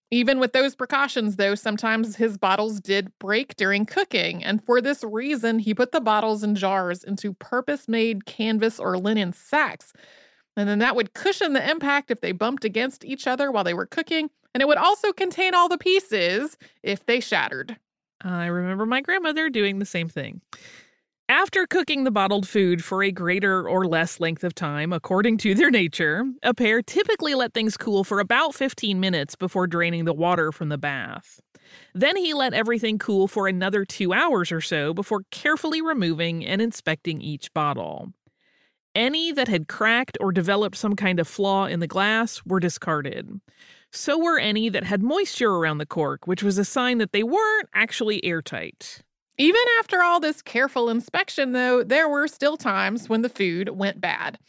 Even 0.09 0.39
with 0.39 0.53
those 0.53 0.73
precautions, 0.73 1.35
though, 1.35 1.55
sometimes 1.55 2.15
his 2.15 2.37
bottles 2.37 2.79
did 2.79 3.11
break 3.19 3.57
during 3.57 3.85
cooking, 3.85 4.41
and 4.43 4.63
for 4.63 4.79
this 4.79 5.03
reason, 5.03 5.59
he 5.59 5.73
put 5.73 5.91
the 5.91 5.99
bottles 5.99 6.43
and 6.43 6.55
jars 6.55 7.03
into 7.03 7.33
purpose 7.33 7.89
made 7.89 8.25
canvas 8.25 8.79
or 8.79 8.97
linen 8.97 9.33
sacks. 9.33 9.91
And 10.55 10.67
then 10.67 10.79
that 10.79 10.95
would 10.95 11.13
cushion 11.13 11.53
the 11.53 11.69
impact 11.69 12.09
if 12.09 12.21
they 12.21 12.31
bumped 12.31 12.63
against 12.63 13.03
each 13.03 13.27
other 13.27 13.51
while 13.51 13.65
they 13.65 13.73
were 13.73 13.85
cooking, 13.85 14.29
and 14.53 14.61
it 14.61 14.67
would 14.67 14.77
also 14.77 15.11
contain 15.11 15.53
all 15.53 15.67
the 15.67 15.77
pieces 15.77 16.57
if 16.83 17.05
they 17.05 17.19
shattered. 17.19 17.77
I 18.21 18.45
remember 18.47 18.85
my 18.85 19.01
grandmother 19.01 19.49
doing 19.49 19.79
the 19.79 19.85
same 19.85 20.07
thing. 20.09 20.41
After 21.29 21.67
cooking 21.67 22.05
the 22.05 22.11
bottled 22.11 22.47
food 22.47 22.85
for 22.85 23.03
a 23.03 23.11
greater 23.11 23.67
or 23.67 23.85
less 23.85 24.21
length 24.21 24.45
of 24.45 24.55
time, 24.55 24.93
according 24.93 25.37
to 25.39 25.53
their 25.53 25.69
nature, 25.69 26.23
Appert 26.41 26.85
typically 26.85 27.35
let 27.35 27.53
things 27.53 27.75
cool 27.75 28.05
for 28.05 28.21
about 28.21 28.55
15 28.55 28.97
minutes 28.97 29.35
before 29.35 29.67
draining 29.67 30.05
the 30.05 30.13
water 30.13 30.53
from 30.53 30.69
the 30.69 30.77
bath. 30.77 31.41
Then 31.93 32.15
he 32.15 32.33
let 32.33 32.53
everything 32.53 32.97
cool 32.97 33.27
for 33.27 33.49
another 33.49 33.83
two 33.83 34.13
hours 34.13 34.53
or 34.53 34.61
so 34.61 34.93
before 34.93 35.23
carefully 35.29 35.81
removing 35.81 36.45
and 36.45 36.61
inspecting 36.61 37.21
each 37.21 37.53
bottle. 37.53 38.13
Any 38.95 39.33
that 39.33 39.49
had 39.49 39.67
cracked 39.67 40.17
or 40.21 40.31
developed 40.31 40.77
some 40.77 40.95
kind 40.95 41.19
of 41.19 41.27
flaw 41.27 41.65
in 41.65 41.81
the 41.81 41.87
glass 41.87 42.41
were 42.45 42.61
discarded. 42.61 43.41
So 43.91 44.17
were 44.17 44.39
any 44.39 44.69
that 44.69 44.85
had 44.85 45.03
moisture 45.03 45.51
around 45.51 45.79
the 45.79 45.85
cork, 45.85 46.25
which 46.25 46.41
was 46.41 46.57
a 46.57 46.63
sign 46.63 46.99
that 46.99 47.11
they 47.11 47.23
weren't 47.23 47.67
actually 47.73 48.23
airtight. 48.23 49.03
Even 49.37 49.61
after 49.79 50.01
all 50.01 50.19
this 50.19 50.41
careful 50.41 50.89
inspection, 50.89 51.51
though, 51.51 51.83
there 51.83 52.09
were 52.09 52.27
still 52.27 52.57
times 52.57 53.07
when 53.07 53.21
the 53.21 53.29
food 53.29 53.69
went 53.69 54.01
bad. 54.01 54.39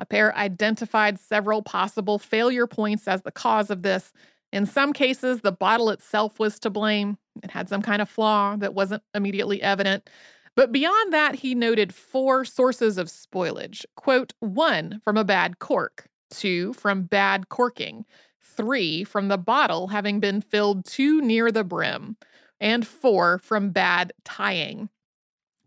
Appert 0.00 0.34
identified 0.34 1.20
several 1.20 1.62
possible 1.62 2.18
failure 2.18 2.66
points 2.66 3.06
as 3.06 3.22
the 3.22 3.30
cause 3.30 3.70
of 3.70 3.82
this. 3.82 4.12
In 4.52 4.66
some 4.66 4.92
cases, 4.92 5.40
the 5.40 5.52
bottle 5.52 5.90
itself 5.90 6.40
was 6.40 6.58
to 6.60 6.70
blame. 6.70 7.16
It 7.42 7.50
had 7.52 7.68
some 7.68 7.82
kind 7.82 8.02
of 8.02 8.08
flaw 8.08 8.56
that 8.56 8.74
wasn't 8.74 9.02
immediately 9.14 9.62
evident. 9.62 10.10
But 10.56 10.72
beyond 10.72 11.12
that, 11.12 11.36
he 11.36 11.54
noted 11.54 11.94
four 11.94 12.44
sources 12.44 12.98
of 12.98 13.08
spoilage. 13.08 13.84
Quote, 13.96 14.32
one, 14.40 15.00
from 15.04 15.16
a 15.16 15.24
bad 15.24 15.58
cork, 15.58 16.08
two, 16.30 16.72
from 16.74 17.02
bad 17.02 17.48
corking, 17.48 18.04
three, 18.40 19.04
from 19.04 19.28
the 19.28 19.38
bottle 19.38 19.88
having 19.88 20.20
been 20.20 20.40
filled 20.40 20.84
too 20.84 21.20
near 21.20 21.50
the 21.50 21.64
brim 21.64 22.16
and 22.60 22.86
four 22.86 23.38
from 23.38 23.70
bad 23.70 24.12
tying. 24.24 24.88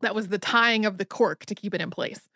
That 0.01 0.15
was 0.15 0.27
the 0.27 0.37
tying 0.37 0.85
of 0.85 0.97
the 0.97 1.05
cork 1.05 1.45
to 1.47 1.55
keep 1.55 1.73
it 1.73 1.81
in 1.81 1.89
place. 1.89 2.29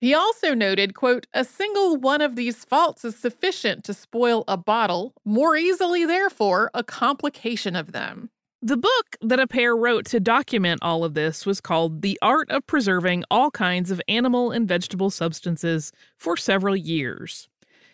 He 0.00 0.12
also 0.12 0.54
noted, 0.54 0.94
quote, 0.94 1.26
a 1.32 1.44
single 1.44 1.96
one 1.96 2.20
of 2.20 2.36
these 2.36 2.64
faults 2.64 3.04
is 3.04 3.16
sufficient 3.16 3.84
to 3.84 3.94
spoil 3.94 4.44
a 4.46 4.56
bottle, 4.56 5.14
more 5.24 5.56
easily, 5.56 6.04
therefore, 6.04 6.70
a 6.74 6.84
complication 6.84 7.74
of 7.74 7.92
them. 7.92 8.30
The 8.60 8.76
book 8.76 9.16
that 9.20 9.38
Appert 9.38 9.78
wrote 9.78 10.06
to 10.06 10.20
document 10.20 10.80
all 10.82 11.04
of 11.04 11.14
this 11.14 11.44
was 11.44 11.60
called 11.60 12.00
The 12.00 12.18
Art 12.22 12.50
of 12.50 12.66
Preserving 12.66 13.24
All 13.30 13.50
Kinds 13.50 13.90
of 13.90 14.00
Animal 14.08 14.50
and 14.50 14.66
Vegetable 14.66 15.10
Substances 15.10 15.92
for 16.16 16.36
several 16.36 16.74
years 16.74 17.48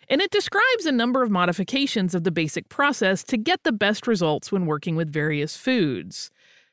and 0.09 0.21
it 0.21 0.31
describes 0.31 0.85
a 0.85 0.91
number 0.91 1.23
of 1.23 1.29
modifications 1.31 2.15
of 2.15 2.23
the 2.23 2.31
basic 2.31 2.69
process 2.69 3.23
to 3.25 3.37
get 3.37 3.63
the 3.63 3.71
best 3.71 4.07
results 4.07 4.51
when 4.51 4.65
working 4.65 4.95
with 4.95 5.11
various 5.11 5.55
foods. 5.57 6.31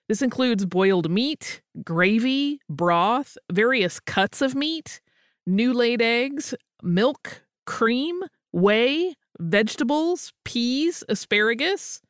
This 0.08 0.22
includes 0.22 0.64
boiled 0.66 1.10
meat, 1.10 1.60
gravy, 1.84 2.60
broth, 2.68 3.36
various 3.52 4.00
cuts 4.00 4.40
of 4.42 4.54
meat, 4.54 5.00
new 5.46 5.72
laid 5.72 6.00
eggs, 6.02 6.54
milk, 6.82 7.42
cream, 7.66 8.22
whey, 8.52 9.14
vegetables, 9.38 10.32
peas, 10.44 11.04
asparagus. 11.08 12.00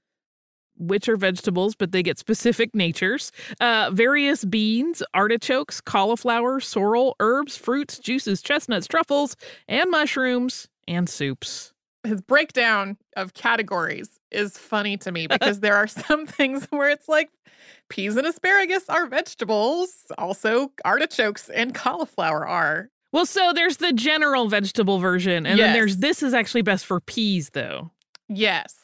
which 0.76 1.08
are 1.08 1.16
vegetables, 1.16 1.74
but 1.74 1.92
they 1.92 2.02
get 2.02 2.18
specific 2.18 2.74
natures. 2.74 3.32
Uh, 3.60 3.90
various 3.92 4.44
beans, 4.44 5.02
artichokes, 5.12 5.80
cauliflower, 5.80 6.60
sorrel, 6.60 7.16
herbs, 7.20 7.56
fruits, 7.56 7.98
juices, 7.98 8.40
chestnuts, 8.42 8.86
truffles, 8.86 9.36
and 9.68 9.90
mushrooms, 9.90 10.68
and 10.88 11.08
soups. 11.08 11.72
His 12.04 12.20
breakdown 12.20 12.96
of 13.16 13.34
categories 13.34 14.18
is 14.30 14.56
funny 14.56 14.96
to 14.98 15.12
me 15.12 15.26
because 15.26 15.60
there 15.60 15.76
are 15.76 15.86
some 15.86 16.26
things 16.26 16.66
where 16.70 16.90
it's 16.90 17.08
like 17.08 17.30
peas 17.88 18.16
and 18.16 18.26
asparagus 18.26 18.88
are 18.88 19.06
vegetables, 19.06 19.90
also 20.16 20.72
artichokes 20.84 21.48
and 21.48 21.74
cauliflower 21.74 22.46
are. 22.46 22.88
Well, 23.12 23.26
so 23.26 23.52
there's 23.54 23.78
the 23.78 23.92
general 23.92 24.48
vegetable 24.48 24.98
version, 24.98 25.46
and 25.46 25.58
yes. 25.58 25.66
then 25.66 25.72
there's 25.72 25.96
this 25.98 26.22
is 26.22 26.34
actually 26.34 26.62
best 26.62 26.84
for 26.84 27.00
peas, 27.00 27.50
though. 27.50 27.90
Yes. 28.28 28.74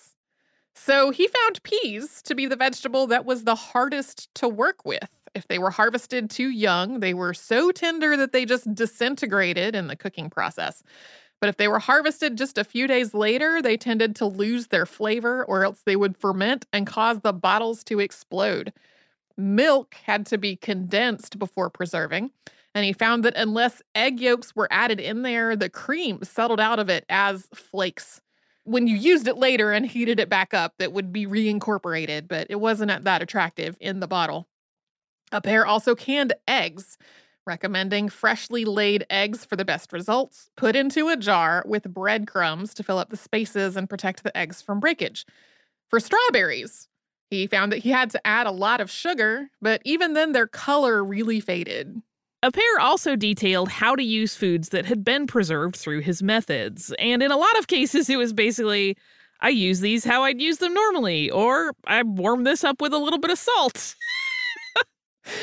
So 0.74 1.10
he 1.10 1.28
found 1.28 1.62
peas 1.62 2.22
to 2.22 2.34
be 2.34 2.46
the 2.46 2.56
vegetable 2.56 3.06
that 3.08 3.24
was 3.24 3.44
the 3.44 3.54
hardest 3.54 4.34
to 4.36 4.48
work 4.48 4.84
with. 4.84 5.08
If 5.34 5.48
they 5.48 5.58
were 5.58 5.70
harvested 5.70 6.30
too 6.30 6.48
young, 6.48 7.00
they 7.00 7.14
were 7.14 7.34
so 7.34 7.72
tender 7.72 8.16
that 8.16 8.32
they 8.32 8.44
just 8.44 8.72
disintegrated 8.74 9.74
in 9.74 9.88
the 9.88 9.96
cooking 9.96 10.30
process. 10.30 10.82
But 11.44 11.50
if 11.50 11.58
they 11.58 11.68
were 11.68 11.78
harvested 11.78 12.38
just 12.38 12.56
a 12.56 12.64
few 12.64 12.86
days 12.86 13.12
later, 13.12 13.60
they 13.60 13.76
tended 13.76 14.16
to 14.16 14.24
lose 14.24 14.68
their 14.68 14.86
flavor 14.86 15.44
or 15.44 15.62
else 15.62 15.82
they 15.84 15.94
would 15.94 16.16
ferment 16.16 16.64
and 16.72 16.86
cause 16.86 17.20
the 17.20 17.34
bottles 17.34 17.84
to 17.84 18.00
explode. 18.00 18.72
Milk 19.36 19.94
had 20.04 20.24
to 20.24 20.38
be 20.38 20.56
condensed 20.56 21.38
before 21.38 21.68
preserving. 21.68 22.30
And 22.74 22.86
he 22.86 22.94
found 22.94 23.26
that 23.26 23.36
unless 23.36 23.82
egg 23.94 24.20
yolks 24.20 24.56
were 24.56 24.68
added 24.70 24.98
in 24.98 25.20
there, 25.20 25.54
the 25.54 25.68
cream 25.68 26.20
settled 26.22 26.60
out 26.60 26.78
of 26.78 26.88
it 26.88 27.04
as 27.10 27.46
flakes. 27.52 28.22
When 28.62 28.86
you 28.86 28.96
used 28.96 29.28
it 29.28 29.36
later 29.36 29.70
and 29.70 29.84
heated 29.84 30.18
it 30.18 30.30
back 30.30 30.54
up, 30.54 30.72
that 30.78 30.94
would 30.94 31.12
be 31.12 31.26
reincorporated, 31.26 32.26
but 32.26 32.46
it 32.48 32.58
wasn't 32.58 33.04
that 33.04 33.20
attractive 33.20 33.76
in 33.80 34.00
the 34.00 34.08
bottle. 34.08 34.48
Appert 35.30 35.66
also 35.66 35.94
canned 35.94 36.32
eggs, 36.48 36.96
recommending 37.46 38.08
freshly 38.08 38.64
laid 38.64 39.06
eggs 39.10 39.44
for 39.44 39.56
the 39.56 39.64
best 39.64 39.92
results, 39.92 40.50
put 40.56 40.76
into 40.76 41.08
a 41.08 41.16
jar 41.16 41.62
with 41.66 41.84
breadcrumbs 41.84 42.74
to 42.74 42.82
fill 42.82 42.98
up 42.98 43.10
the 43.10 43.16
spaces 43.16 43.76
and 43.76 43.88
protect 43.88 44.22
the 44.22 44.36
eggs 44.36 44.62
from 44.62 44.80
breakage. 44.80 45.26
For 45.88 46.00
strawberries, 46.00 46.88
he 47.30 47.46
found 47.46 47.72
that 47.72 47.78
he 47.78 47.90
had 47.90 48.10
to 48.10 48.26
add 48.26 48.46
a 48.46 48.52
lot 48.52 48.80
of 48.80 48.90
sugar, 48.90 49.50
but 49.60 49.82
even 49.84 50.14
then 50.14 50.32
their 50.32 50.46
color 50.46 51.04
really 51.04 51.40
faded. 51.40 52.02
Appert 52.44 52.78
also 52.78 53.16
detailed 53.16 53.70
how 53.70 53.96
to 53.96 54.02
use 54.02 54.36
foods 54.36 54.68
that 54.68 54.84
had 54.86 55.02
been 55.02 55.26
preserved 55.26 55.76
through 55.76 56.00
his 56.00 56.22
methods, 56.22 56.92
and 56.98 57.22
in 57.22 57.30
a 57.30 57.36
lot 57.36 57.58
of 57.58 57.66
cases, 57.66 58.10
it 58.10 58.16
was 58.16 58.32
basically, 58.34 58.96
I 59.40 59.48
use 59.48 59.80
these 59.80 60.04
how 60.04 60.24
I'd 60.24 60.40
use 60.40 60.58
them 60.58 60.74
normally, 60.74 61.30
or 61.30 61.72
I 61.86 62.02
warm 62.02 62.44
this 62.44 62.62
up 62.62 62.82
with 62.82 62.92
a 62.92 62.98
little 62.98 63.18
bit 63.18 63.30
of 63.30 63.38
salt. 63.38 63.94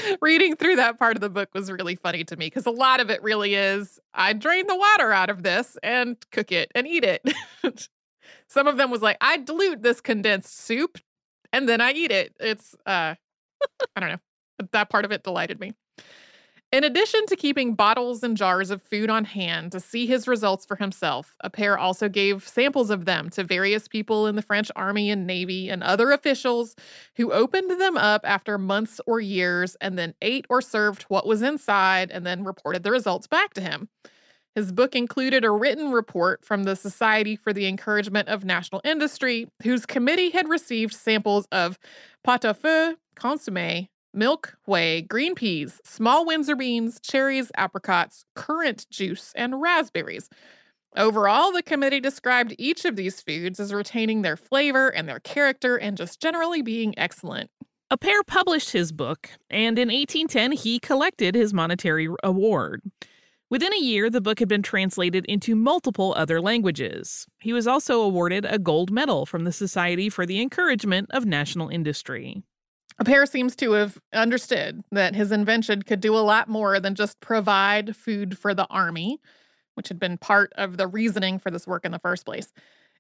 Reading 0.22 0.56
through 0.56 0.76
that 0.78 0.98
part 1.00 1.16
of 1.16 1.22
the 1.22 1.30
book 1.30 1.50
was 1.54 1.72
really 1.72 1.96
funny 1.96 2.24
to 2.26 2.36
me 2.36 2.48
because 2.48 2.66
a 2.66 2.72
lot 2.72 3.00
of 3.00 3.10
it 3.10 3.22
really 3.24 3.56
is 3.56 4.00
I 4.14 4.34
drain 4.34 4.68
the 4.68 4.76
water 4.76 5.12
out 5.12 5.30
of 5.30 5.44
this 5.44 5.78
and 5.84 6.18
cook 6.32 6.52
it 6.52 6.72
and 6.76 6.88
eat 6.88 7.04
it. 7.04 7.24
Some 8.48 8.68
of 8.68 8.78
them 8.78 8.92
was 8.92 9.02
like, 9.02 9.18
I 9.22 9.38
dilute 9.38 9.82
this 9.82 10.02
condensed 10.02 10.58
soup 10.60 11.00
and 11.54 11.68
then 11.68 11.82
I 11.82 11.92
eat 11.92 12.12
it. 12.12 12.36
It's, 12.40 12.76
uh, 12.86 13.16
I 13.96 14.00
don't 14.00 14.10
know. 14.10 14.68
That 14.72 14.90
part 14.90 15.06
of 15.06 15.12
it 15.12 15.24
delighted 15.24 15.60
me. 15.60 15.74
In 16.72 16.86
addition 16.86 17.26
to 17.26 17.36
keeping 17.36 17.74
bottles 17.74 18.24
and 18.24 18.38
jars 18.38 18.70
of 18.70 18.82
food 18.82 19.10
on 19.10 19.26
hand 19.26 19.74
to 19.74 19.82
see 19.82 20.06
his 20.06 20.26
results 20.26 20.66
for 20.66 20.78
himself, 20.78 21.36
Appert 21.44 21.78
also 21.78 22.08
gave 22.08 22.48
samples 22.48 22.90
of 22.90 23.04
them 23.04 23.30
to 23.32 23.44
various 23.44 23.90
people 23.90 24.26
in 24.26 24.38
the 24.38 24.42
French 24.42 24.72
army 24.74 25.10
and 25.10 25.28
navy 25.28 25.68
and 25.70 25.84
other 25.84 26.12
officials 26.12 26.74
who 27.18 27.34
opened 27.34 27.72
them 27.72 27.98
up 27.98 28.22
after 28.24 28.58
months 28.58 29.02
or 29.06 29.20
years 29.20 29.76
and 29.82 30.00
then 30.00 30.14
ate 30.22 30.46
or 30.50 30.62
served 30.62 31.04
what 31.04 31.28
was 31.28 31.42
inside 31.42 32.10
and 32.10 32.26
then 32.26 32.46
reported 32.46 32.84
the 32.84 32.92
results 32.92 33.28
back 33.28 33.54
to 33.54 33.62
him. 33.62 33.90
His 34.56 34.72
book 34.72 34.96
included 34.96 35.44
a 35.44 35.52
written 35.52 35.92
report 35.92 36.46
from 36.46 36.64
the 36.64 36.78
Society 36.78 37.36
for 37.36 37.52
the 37.52 37.68
Encouragement 37.68 38.30
of 38.30 38.46
National 38.46 38.80
Industry, 38.86 39.50
whose 39.64 39.86
committee 39.86 40.30
had 40.30 40.48
received 40.48 40.94
samples 40.94 41.48
of 41.52 41.78
pot 42.24 42.46
au 42.46 42.54
feu, 42.54 42.96
consommé, 43.18 43.90
milk, 44.14 44.56
whey, 44.66 45.02
green 45.02 45.36
peas, 45.36 45.80
small 45.84 46.26
Windsor 46.26 46.56
beans, 46.56 47.00
cherries, 47.02 47.52
apricots, 47.56 48.26
currant 48.36 48.88
juice, 48.90 49.34
and 49.36 49.62
raspberries. 49.62 50.30
Overall, 50.98 51.52
the 51.52 51.64
committee 51.64 52.02
described 52.02 52.54
each 52.58 52.84
of 52.84 52.96
these 52.96 53.22
foods 53.22 53.60
as 53.60 53.74
retaining 53.74 54.22
their 54.22 54.36
flavor 54.36 54.90
and 54.90 55.08
their 55.08 55.22
character 55.22 55.78
and 55.78 55.96
just 55.96 56.22
generally 56.22 56.62
being 56.62 56.94
excellent. 56.98 57.50
Appert 57.92 58.28
published 58.28 58.72
his 58.72 58.92
book, 58.92 59.30
and 59.50 59.78
in 59.78 59.90
1810 59.90 60.54
he 60.54 60.80
collected 60.80 61.36
his 61.36 61.54
monetary 61.54 62.08
award. 62.24 62.82
Within 63.50 63.74
a 63.74 63.82
year, 63.82 64.10
the 64.10 64.22
book 64.22 64.40
had 64.40 64.48
been 64.48 64.62
translated 64.62 65.26
into 65.26 65.56
multiple 65.56 66.14
other 66.16 66.40
languages. 66.40 67.28
He 67.42 67.52
was 67.52 67.68
also 67.68 68.02
awarded 68.02 68.46
a 68.46 68.58
gold 68.58 68.92
medal 68.92 69.26
from 69.26 69.44
the 69.44 69.52
Society 69.52 70.08
for 70.08 70.26
the 70.26 70.42
Encouragement 70.42 71.10
of 71.12 71.26
National 71.26 71.68
Industry. 71.68 72.44
Appert 73.02 73.30
seems 73.30 73.56
to 73.56 73.72
have 73.72 74.00
understood 74.14 74.84
that 74.92 75.16
his 75.16 75.32
invention 75.32 75.82
could 75.82 76.02
do 76.02 76.16
a 76.16 76.20
lot 76.20 76.48
more 76.48 76.80
than 76.80 76.94
just 76.94 77.20
provide 77.20 77.96
food 77.96 78.38
for 78.38 78.54
the 78.54 78.68
army, 78.68 79.20
which 79.74 79.88
had 79.88 79.98
been 80.00 80.20
part 80.20 80.54
of 80.56 80.78
the 80.78 80.86
reasoning 80.86 81.40
for 81.40 81.50
this 81.50 81.66
work 81.66 81.84
in 81.84 81.92
the 81.92 81.98
first 81.98 82.26
place. 82.26 82.54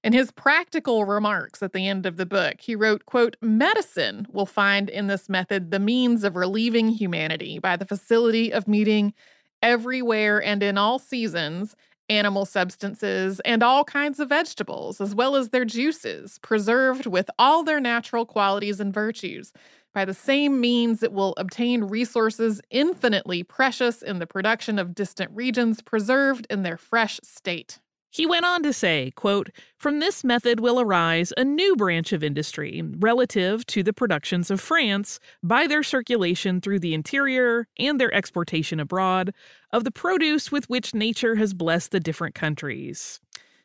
In 0.03 0.11
his 0.11 0.31
practical 0.31 1.05
remarks 1.05 1.61
at 1.61 1.73
the 1.73 1.87
end 1.87 2.07
of 2.07 2.17
the 2.17 2.25
book, 2.25 2.55
he 2.61 2.75
wrote, 2.75 3.05
quote, 3.05 3.37
medicine 3.43 4.25
will 4.31 4.47
find 4.47 4.89
in 4.89 5.05
this 5.05 5.29
method 5.29 5.69
the 5.69 5.77
means 5.77 6.23
of 6.23 6.35
relieving 6.35 6.89
humanity 6.89 7.59
by 7.59 7.75
the 7.75 7.85
facility 7.85 8.51
of 8.51 8.67
meeting 8.67 9.13
everywhere 9.61 10.41
and 10.43 10.63
in 10.63 10.79
all 10.79 10.97
seasons 10.97 11.75
animal 12.09 12.45
substances 12.45 13.39
and 13.45 13.63
all 13.63 13.85
kinds 13.85 14.19
of 14.19 14.27
vegetables, 14.27 14.99
as 14.99 15.15
well 15.15 15.35
as 15.35 15.49
their 15.49 15.63
juices, 15.63 16.39
preserved 16.39 17.05
with 17.05 17.29
all 17.39 17.63
their 17.63 17.79
natural 17.79 18.25
qualities 18.25 18.81
and 18.81 18.93
virtues 18.93 19.53
by 19.93 20.05
the 20.05 20.13
same 20.13 20.61
means, 20.61 21.03
it 21.03 21.11
will 21.11 21.33
obtain 21.37 21.85
resources 21.85 22.61
infinitely 22.69 23.43
precious 23.43 24.01
in 24.01 24.19
the 24.19 24.27
production 24.27 24.79
of 24.79 24.95
distant 24.95 25.31
regions 25.33 25.81
preserved 25.81 26.47
in 26.49 26.63
their 26.63 26.77
fresh 26.77 27.19
state. 27.23 27.79
He 28.13 28.25
went 28.25 28.43
on 28.43 28.61
to 28.63 28.73
say, 28.73 29.11
quote, 29.15 29.49
From 29.77 29.99
this 29.99 30.23
method 30.23 30.59
will 30.59 30.81
arise 30.81 31.31
a 31.37 31.45
new 31.45 31.77
branch 31.77 32.11
of 32.11 32.25
industry 32.25 32.83
relative 32.99 33.65
to 33.67 33.83
the 33.83 33.93
productions 33.93 34.51
of 34.51 34.59
France 34.59 35.17
by 35.41 35.65
their 35.65 35.81
circulation 35.81 36.59
through 36.59 36.79
the 36.79 36.93
interior 36.93 37.67
and 37.79 37.99
their 37.99 38.13
exportation 38.13 38.81
abroad 38.81 39.33
of 39.71 39.85
the 39.85 39.91
produce 39.91 40.51
with 40.51 40.69
which 40.69 40.93
nature 40.93 41.35
has 41.35 41.53
blessed 41.53 41.91
the 41.91 42.01
different 42.01 42.35
countries. 42.35 43.21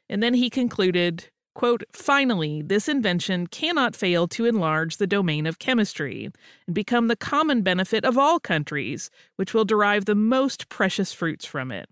And 0.09 0.23
then 0.23 0.35
he 0.35 0.49
concluded, 0.49 1.29
Quote, 1.57 1.85
finally, 1.91 2.61
this 2.61 2.87
invention 2.87 3.47
cannot 3.47 3.97
fail 3.97 4.29
to 4.29 4.45
enlarge 4.45 4.99
the 4.99 5.07
domain 5.07 5.47
of 5.47 5.59
chemistry 5.59 6.29
and 6.67 6.75
become 6.75 7.09
the 7.09 7.17
common 7.17 7.63
benefit 7.63 8.05
of 8.05 8.19
all 8.19 8.39
countries, 8.39 9.09
which 9.37 9.55
will 9.55 9.65
derive 9.65 10.05
the 10.05 10.15
most 10.15 10.69
precious 10.69 11.15
fruits 11.15 11.47
from 11.47 11.73
it. 11.73 11.89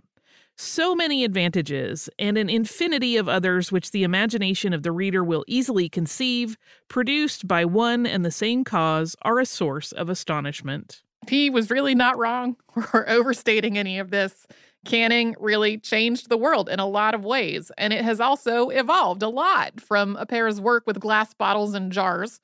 So 0.55 0.95
many 0.95 1.25
advantages, 1.25 2.11
and 2.19 2.37
an 2.37 2.51
infinity 2.51 3.17
of 3.17 3.27
others 3.27 3.73
which 3.73 3.91
the 3.91 4.03
imagination 4.03 4.75
of 4.75 4.83
the 4.83 4.93
reader 4.93 5.25
will 5.25 5.47
easily 5.49 5.89
conceive, 5.89 6.59
produced 6.89 7.49
by 7.49 7.65
one 7.65 8.05
and 8.05 8.23
the 8.23 8.31
same 8.31 8.65
cause, 8.65 9.17
are 9.23 9.39
a 9.39 9.47
source 9.47 9.93
of 9.93 10.11
astonishment. 10.11 11.01
He 11.27 11.49
was 11.49 11.71
really 11.71 11.95
not 11.95 12.19
wrong 12.19 12.57
or 12.93 13.09
overstating 13.09 13.79
any 13.79 13.99
of 13.99 14.11
this. 14.11 14.47
Canning 14.85 15.35
really 15.39 15.79
changed 15.79 16.29
the 16.29 16.37
world 16.37 16.69
in 16.69 16.79
a 16.79 16.87
lot 16.87 17.15
of 17.15 17.25
ways, 17.25 17.73
and 17.79 17.93
it 17.93 18.05
has 18.05 18.21
also 18.21 18.69
evolved 18.69 19.23
a 19.23 19.29
lot 19.29 19.81
from 19.81 20.17
a 20.17 20.23
Appert's 20.23 20.61
work 20.61 20.85
with 20.87 21.01
glass 21.01 21.35
bottles 21.35 21.75
and 21.75 21.91
jars 21.93 22.41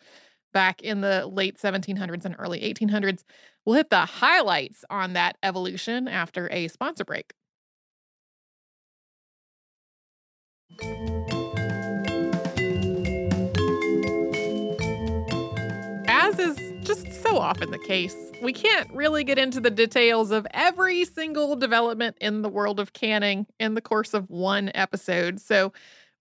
back 0.53 0.83
in 0.83 1.01
the 1.01 1.27
late 1.27 1.59
1700s 1.59 2.25
and 2.25 2.37
early 2.39 2.61
1800s. 2.61 3.23
We'll 3.65 3.77
hit 3.77 3.91
the 3.91 4.07
highlights 4.07 4.85
on 4.91 5.13
that 5.13 5.37
evolution 5.43 6.09
after 6.09 6.49
a 6.51 6.69
sponsor 6.69 7.05
break. 7.05 7.33
So 17.31 17.39
often 17.39 17.71
the 17.71 17.79
case, 17.79 18.17
we 18.43 18.53
can't 18.53 18.93
really 18.93 19.23
get 19.23 19.39
into 19.39 19.61
the 19.61 19.71
details 19.71 20.33
of 20.33 20.47
every 20.53 21.05
single 21.05 21.55
development 21.55 22.17
in 22.21 22.43
the 22.43 22.49
world 22.49 22.81
of 22.81 22.93
canning 22.93 23.47
in 23.61 23.75
the 23.75 23.81
course 23.81 24.15
of 24.15 24.29
one 24.29 24.71
episode. 24.75 25.41
So 25.41 25.73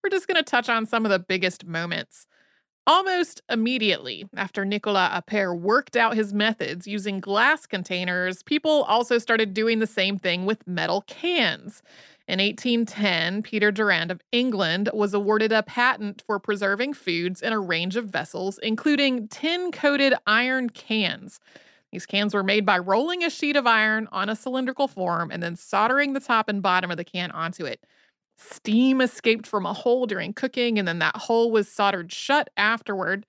we're 0.04 0.12
just 0.12 0.28
going 0.28 0.36
to 0.36 0.43
touch 0.43 0.69
on 0.69 0.86
some 0.86 1.06
of 1.06 1.12
the 1.12 1.17
biggest 1.17 1.65
moments. 1.65 2.28
Almost 2.86 3.41
immediately 3.50 4.28
after 4.36 4.65
Nicolas 4.65 5.10
Appert 5.10 5.60
worked 5.60 5.95
out 5.95 6.15
his 6.15 6.32
methods 6.32 6.86
using 6.86 7.19
glass 7.19 7.65
containers, 7.65 8.43
people 8.43 8.84
also 8.84 9.17
started 9.17 9.56
doing 9.56 9.80
the 9.80 9.88
same 9.88 10.19
thing 10.19 10.45
with 10.45 10.67
metal 10.67 11.02
cans. 11.08 11.82
In 12.29 12.37
1810, 12.37 13.41
Peter 13.41 13.71
Durand 13.71 14.11
of 14.11 14.21
England 14.31 14.91
was 14.93 15.15
awarded 15.15 15.51
a 15.51 15.63
patent 15.63 16.21
for 16.27 16.37
preserving 16.37 16.93
foods 16.93 17.41
in 17.41 17.53
a 17.53 17.59
range 17.59 17.95
of 17.95 18.05
vessels, 18.05 18.59
including 18.61 19.27
tin 19.29 19.71
coated 19.71 20.13
iron 20.27 20.69
cans. 20.69 21.39
These 21.91 22.05
cans 22.05 22.35
were 22.35 22.43
made 22.43 22.67
by 22.67 22.77
rolling 22.77 23.23
a 23.23 23.31
sheet 23.31 23.55
of 23.55 23.65
iron 23.65 24.07
on 24.11 24.29
a 24.29 24.35
cylindrical 24.35 24.87
form 24.87 25.31
and 25.31 25.41
then 25.41 25.55
soldering 25.55 26.13
the 26.13 26.19
top 26.19 26.47
and 26.49 26.61
bottom 26.61 26.91
of 26.91 26.97
the 26.97 27.03
can 27.03 27.31
onto 27.31 27.65
it. 27.65 27.83
Steam 28.37 29.01
escaped 29.01 29.47
from 29.47 29.65
a 29.65 29.73
hole 29.73 30.05
during 30.05 30.31
cooking, 30.31 30.77
and 30.77 30.87
then 30.87 30.99
that 30.99 31.17
hole 31.17 31.49
was 31.49 31.67
soldered 31.67 32.11
shut 32.11 32.51
afterward. 32.55 33.25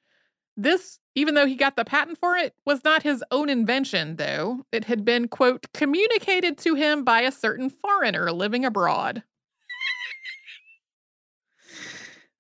This, 0.59 1.00
even 1.15 1.35
though 1.35 1.47
he 1.47 1.55
got 1.55 1.77
the 1.77 1.85
patent 1.85 2.19
for 2.19 2.37
it, 2.37 2.55
was 2.65 2.85
not 2.85 3.03
his 3.03 3.25
own 3.31 3.49
invention, 3.49 4.17
though. 4.17 4.65
It 4.73 4.85
had 4.85 5.05
been, 5.05 5.29
quote, 5.29 5.67
communicated 5.75 6.59
to 6.59 6.75
him 6.75 7.05
by 7.05 7.23
a 7.23 7.33
certain 7.33 7.71
foreigner 7.71 8.31
living 8.33 8.65
abroad. 8.65 9.23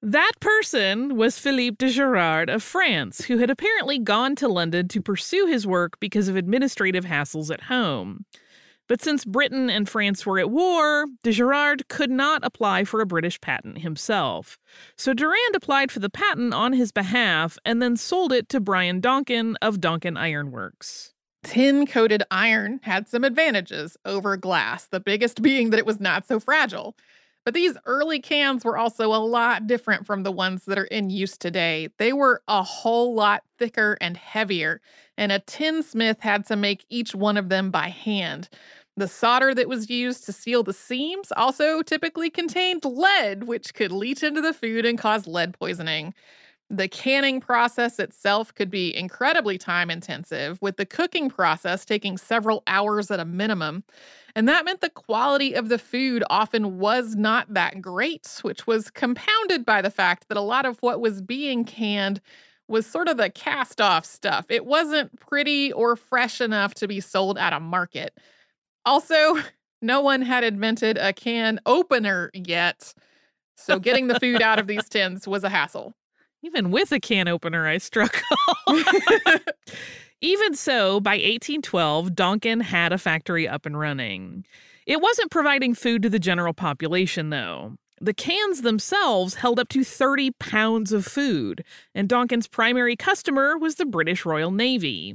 That 0.02 0.32
person 0.40 1.16
was 1.16 1.38
Philippe 1.38 1.76
de 1.76 1.92
Girard 1.92 2.48
of 2.48 2.62
France, 2.62 3.26
who 3.26 3.36
had 3.36 3.50
apparently 3.50 3.98
gone 3.98 4.34
to 4.36 4.48
London 4.48 4.88
to 4.88 5.02
pursue 5.02 5.44
his 5.44 5.66
work 5.66 6.00
because 6.00 6.26
of 6.26 6.36
administrative 6.36 7.04
hassles 7.04 7.50
at 7.52 7.64
home. 7.64 8.24
But 8.90 9.00
since 9.00 9.24
Britain 9.24 9.70
and 9.70 9.88
France 9.88 10.26
were 10.26 10.40
at 10.40 10.50
war, 10.50 11.06
de 11.22 11.30
Girard 11.30 11.86
could 11.86 12.10
not 12.10 12.40
apply 12.42 12.82
for 12.82 13.00
a 13.00 13.06
British 13.06 13.40
patent 13.40 13.78
himself. 13.78 14.58
So 14.96 15.14
Durand 15.14 15.54
applied 15.54 15.92
for 15.92 16.00
the 16.00 16.10
patent 16.10 16.52
on 16.52 16.72
his 16.72 16.90
behalf 16.90 17.56
and 17.64 17.80
then 17.80 17.96
sold 17.96 18.32
it 18.32 18.48
to 18.48 18.58
Brian 18.58 19.00
Donkin 19.00 19.54
of 19.62 19.76
Donkin 19.78 20.18
Ironworks. 20.18 21.14
Tin 21.44 21.86
coated 21.86 22.24
iron 22.32 22.80
had 22.82 23.08
some 23.08 23.22
advantages 23.22 23.96
over 24.04 24.36
glass, 24.36 24.88
the 24.88 24.98
biggest 24.98 25.40
being 25.42 25.70
that 25.70 25.78
it 25.78 25.86
was 25.86 26.00
not 26.00 26.26
so 26.26 26.40
fragile. 26.40 26.96
But 27.44 27.54
these 27.54 27.76
early 27.86 28.20
cans 28.20 28.64
were 28.64 28.76
also 28.76 29.14
a 29.14 29.16
lot 29.16 29.66
different 29.66 30.04
from 30.04 30.24
the 30.24 30.32
ones 30.32 30.64
that 30.66 30.78
are 30.78 30.84
in 30.84 31.10
use 31.10 31.38
today. 31.38 31.88
They 31.98 32.12
were 32.12 32.42
a 32.48 32.62
whole 32.62 33.14
lot 33.14 33.42
thicker 33.58 33.96
and 34.00 34.16
heavier, 34.16 34.80
and 35.16 35.32
a 35.32 35.38
tinsmith 35.38 36.20
had 36.20 36.46
to 36.46 36.56
make 36.56 36.84
each 36.90 37.14
one 37.14 37.36
of 37.38 37.48
them 37.48 37.70
by 37.70 37.88
hand. 37.88 38.50
The 38.96 39.08
solder 39.08 39.54
that 39.54 39.68
was 39.68 39.88
used 39.88 40.24
to 40.26 40.32
seal 40.32 40.62
the 40.62 40.72
seams 40.72 41.32
also 41.36 41.82
typically 41.82 42.28
contained 42.28 42.84
lead, 42.84 43.44
which 43.44 43.72
could 43.74 43.92
leach 43.92 44.22
into 44.22 44.40
the 44.40 44.52
food 44.52 44.84
and 44.84 44.98
cause 44.98 45.26
lead 45.26 45.54
poisoning. 45.58 46.12
The 46.70 46.88
canning 46.88 47.40
process 47.40 47.98
itself 47.98 48.54
could 48.54 48.70
be 48.70 48.94
incredibly 48.96 49.58
time 49.58 49.90
intensive, 49.90 50.60
with 50.62 50.76
the 50.76 50.86
cooking 50.86 51.30
process 51.30 51.84
taking 51.84 52.18
several 52.18 52.62
hours 52.66 53.10
at 53.10 53.20
a 53.20 53.24
minimum. 53.24 53.84
And 54.36 54.48
that 54.48 54.64
meant 54.64 54.80
the 54.80 54.90
quality 54.90 55.54
of 55.54 55.68
the 55.68 55.78
food 55.78 56.24
often 56.30 56.78
was 56.78 57.16
not 57.16 57.52
that 57.54 57.82
great, 57.82 58.38
which 58.42 58.66
was 58.66 58.90
compounded 58.90 59.66
by 59.66 59.82
the 59.82 59.90
fact 59.90 60.28
that 60.28 60.38
a 60.38 60.42
lot 60.42 60.66
of 60.66 60.78
what 60.80 61.00
was 61.00 61.22
being 61.22 61.64
canned 61.64 62.20
was 62.68 62.86
sort 62.86 63.08
of 63.08 63.16
the 63.16 63.30
cast 63.30 63.80
off 63.80 64.04
stuff. 64.04 64.46
It 64.48 64.64
wasn't 64.66 65.18
pretty 65.20 65.72
or 65.72 65.96
fresh 65.96 66.40
enough 66.40 66.74
to 66.74 66.88
be 66.88 67.00
sold 67.00 67.36
at 67.38 67.52
a 67.52 67.60
market. 67.60 68.16
Also, 68.84 69.36
no 69.82 70.00
one 70.00 70.22
had 70.22 70.44
invented 70.44 70.98
a 70.98 71.12
can 71.12 71.60
opener 71.66 72.30
yet. 72.34 72.94
So 73.56 73.78
getting 73.78 74.06
the 74.08 74.18
food 74.18 74.42
out 74.42 74.58
of 74.58 74.66
these 74.66 74.88
tins 74.90 75.28
was 75.28 75.44
a 75.44 75.48
hassle. 75.48 75.94
Even 76.42 76.70
with 76.70 76.90
a 76.92 77.00
can 77.00 77.28
opener, 77.28 77.66
I 77.66 77.78
struggle. 77.78 78.20
Even 80.22 80.54
so, 80.54 81.00
by 81.00 81.12
1812, 81.12 82.10
Donkin 82.10 82.62
had 82.62 82.92
a 82.92 82.98
factory 82.98 83.46
up 83.46 83.66
and 83.66 83.78
running. 83.78 84.44
It 84.86 85.02
wasn't 85.02 85.30
providing 85.30 85.74
food 85.74 86.02
to 86.02 86.10
the 86.10 86.18
general 86.18 86.54
population, 86.54 87.30
though. 87.30 87.76
The 88.02 88.14
cans 88.14 88.62
themselves 88.62 89.34
held 89.34 89.60
up 89.60 89.68
to 89.70 89.84
30 89.84 90.30
pounds 90.32 90.92
of 90.92 91.04
food, 91.04 91.62
and 91.94 92.08
Donkin's 92.08 92.48
primary 92.48 92.96
customer 92.96 93.58
was 93.58 93.74
the 93.74 93.84
British 93.84 94.24
Royal 94.24 94.50
Navy. 94.50 95.14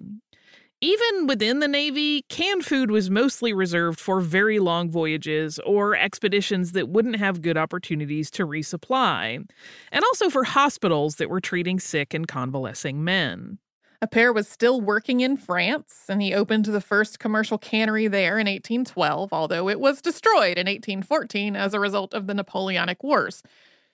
Even 0.81 1.25
within 1.25 1.59
the 1.59 1.69
Navy, 1.69 2.23
canned 2.27 2.65
food 2.65 2.91
was 2.91 3.09
mostly 3.09 3.53
reserved 3.53 3.97
for 3.99 4.19
very 4.19 4.59
long 4.59 4.89
voyages 4.89 5.57
or 5.59 5.95
expeditions 5.95 6.73
that 6.73 6.89
wouldn't 6.89 7.15
have 7.15 7.41
good 7.41 7.57
opportunities 7.57 8.29
to 8.31 8.45
resupply, 8.45 9.47
and 9.91 10.03
also 10.03 10.29
for 10.29 10.43
hospitals 10.43 11.15
that 11.15 11.29
were 11.29 11.39
treating 11.39 11.79
sick 11.79 12.13
and 12.13 12.27
convalescing 12.27 13.03
men. 13.03 13.57
Appert 14.01 14.35
was 14.35 14.49
still 14.49 14.81
working 14.81 15.21
in 15.21 15.37
France, 15.37 16.03
and 16.09 16.21
he 16.21 16.33
opened 16.33 16.65
the 16.65 16.81
first 16.81 17.19
commercial 17.19 17.57
cannery 17.57 18.07
there 18.07 18.37
in 18.37 18.45
1812, 18.45 19.31
although 19.31 19.69
it 19.69 19.79
was 19.79 20.01
destroyed 20.01 20.57
in 20.57 20.67
1814 20.67 21.55
as 21.55 21.73
a 21.73 21.79
result 21.79 22.13
of 22.13 22.27
the 22.27 22.33
Napoleonic 22.33 23.01
Wars. 23.01 23.41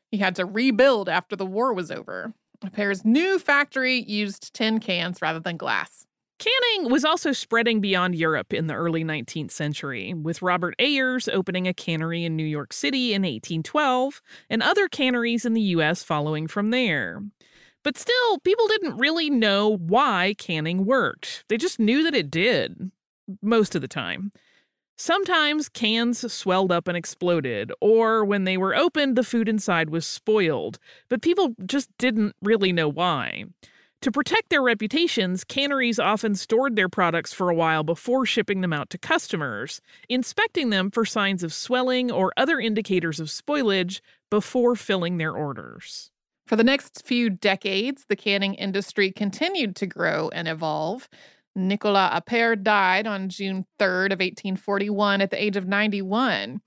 He 0.09 0.17
had 0.17 0.35
to 0.35 0.45
rebuild 0.45 1.07
after 1.07 1.35
the 1.35 1.45
war 1.45 1.73
was 1.73 1.91
over. 1.91 2.33
Appert's 2.65 3.05
new 3.05 3.37
factory 3.37 4.01
used 4.01 4.53
tin 4.53 4.79
cans 4.79 5.21
rather 5.21 5.39
than 5.39 5.57
glass. 5.57 6.07
Canning 6.41 6.89
was 6.89 7.05
also 7.05 7.33
spreading 7.33 7.81
beyond 7.81 8.15
Europe 8.15 8.51
in 8.51 8.65
the 8.65 8.73
early 8.73 9.03
19th 9.03 9.51
century, 9.51 10.11
with 10.11 10.41
Robert 10.41 10.73
Ayers 10.79 11.27
opening 11.27 11.67
a 11.67 11.73
cannery 11.73 12.25
in 12.25 12.35
New 12.35 12.43
York 12.43 12.73
City 12.73 13.13
in 13.13 13.21
1812 13.21 14.23
and 14.49 14.63
other 14.63 14.87
canneries 14.87 15.45
in 15.45 15.53
the 15.53 15.61
U.S. 15.61 16.01
following 16.01 16.47
from 16.47 16.71
there. 16.71 17.21
But 17.83 17.95
still, 17.95 18.39
people 18.39 18.67
didn't 18.67 18.97
really 18.97 19.29
know 19.29 19.77
why 19.77 20.33
canning 20.39 20.83
worked. 20.83 21.45
They 21.47 21.57
just 21.57 21.79
knew 21.79 22.01
that 22.05 22.15
it 22.15 22.31
did, 22.31 22.89
most 23.43 23.75
of 23.75 23.83
the 23.83 23.87
time. 23.87 24.31
Sometimes 24.97 25.69
cans 25.69 26.33
swelled 26.33 26.71
up 26.71 26.87
and 26.87 26.97
exploded, 26.97 27.71
or 27.79 28.25
when 28.25 28.45
they 28.45 28.57
were 28.57 28.75
opened, 28.75 29.15
the 29.15 29.23
food 29.23 29.47
inside 29.47 29.91
was 29.91 30.07
spoiled, 30.07 30.79
but 31.07 31.21
people 31.21 31.53
just 31.67 31.95
didn't 31.99 32.35
really 32.41 32.73
know 32.73 32.89
why. 32.89 33.45
To 34.01 34.11
protect 34.11 34.49
their 34.49 34.63
reputations, 34.63 35.43
canneries 35.43 35.99
often 35.99 36.33
stored 36.33 36.75
their 36.75 36.89
products 36.89 37.33
for 37.33 37.49
a 37.51 37.55
while 37.55 37.83
before 37.83 38.25
shipping 38.25 38.61
them 38.61 38.73
out 38.73 38.89
to 38.89 38.97
customers, 38.97 39.79
inspecting 40.09 40.71
them 40.71 40.89
for 40.89 41.05
signs 41.05 41.43
of 41.43 41.53
swelling 41.53 42.11
or 42.11 42.33
other 42.35 42.59
indicators 42.59 43.19
of 43.19 43.27
spoilage 43.27 44.01
before 44.31 44.75
filling 44.75 45.17
their 45.17 45.33
orders. 45.33 46.09
For 46.47 46.55
the 46.55 46.63
next 46.63 47.05
few 47.05 47.29
decades, 47.29 48.05
the 48.09 48.15
canning 48.15 48.55
industry 48.55 49.11
continued 49.11 49.75
to 49.75 49.85
grow 49.85 50.29
and 50.29 50.47
evolve. 50.47 51.07
Nicolas 51.55 52.09
Appert 52.11 52.63
died 52.63 53.05
on 53.05 53.29
June 53.29 53.67
3rd 53.79 54.13
of 54.13 54.19
1841 54.19 55.21
at 55.21 55.29
the 55.29 55.41
age 55.41 55.57
of 55.57 55.67
91. 55.67 56.59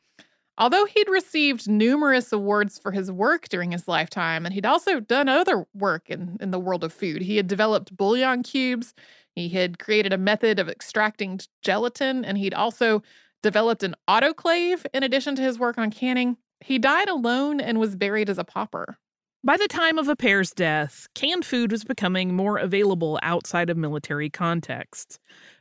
Although 0.56 0.84
he'd 0.84 1.08
received 1.08 1.68
numerous 1.68 2.32
awards 2.32 2.78
for 2.78 2.92
his 2.92 3.10
work 3.10 3.48
during 3.48 3.72
his 3.72 3.88
lifetime, 3.88 4.44
and 4.46 4.54
he'd 4.54 4.66
also 4.66 5.00
done 5.00 5.28
other 5.28 5.66
work 5.74 6.08
in, 6.08 6.36
in 6.40 6.52
the 6.52 6.60
world 6.60 6.84
of 6.84 6.92
food, 6.92 7.22
he 7.22 7.36
had 7.36 7.48
developed 7.48 7.96
bouillon 7.96 8.42
cubes, 8.44 8.94
he 9.34 9.48
had 9.48 9.80
created 9.80 10.12
a 10.12 10.18
method 10.18 10.60
of 10.60 10.68
extracting 10.68 11.40
gelatin, 11.62 12.24
and 12.24 12.38
he'd 12.38 12.54
also 12.54 13.02
developed 13.42 13.82
an 13.82 13.96
autoclave 14.08 14.86
in 14.94 15.02
addition 15.02 15.34
to 15.36 15.42
his 15.42 15.58
work 15.58 15.76
on 15.76 15.90
canning. 15.90 16.36
He 16.60 16.78
died 16.78 17.08
alone 17.08 17.60
and 17.60 17.80
was 17.80 17.96
buried 17.96 18.30
as 18.30 18.38
a 18.38 18.44
pauper. 18.44 18.98
By 19.42 19.58
the 19.58 19.68
time 19.68 19.98
of 19.98 20.08
Appert's 20.08 20.52
death, 20.52 21.06
canned 21.14 21.44
food 21.44 21.70
was 21.70 21.84
becoming 21.84 22.34
more 22.34 22.56
available 22.56 23.18
outside 23.22 23.68
of 23.68 23.76
military 23.76 24.30
contexts, 24.30 25.18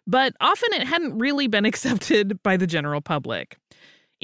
but 0.08 0.34
often 0.39 0.71
it 0.71 0.88
hadn't 0.88 1.17
really 1.17 1.47
been 1.47 1.65
accepted 1.71 2.41
by 2.43 2.56
the 2.56 2.67
general 2.67 3.01
public. 3.01 3.58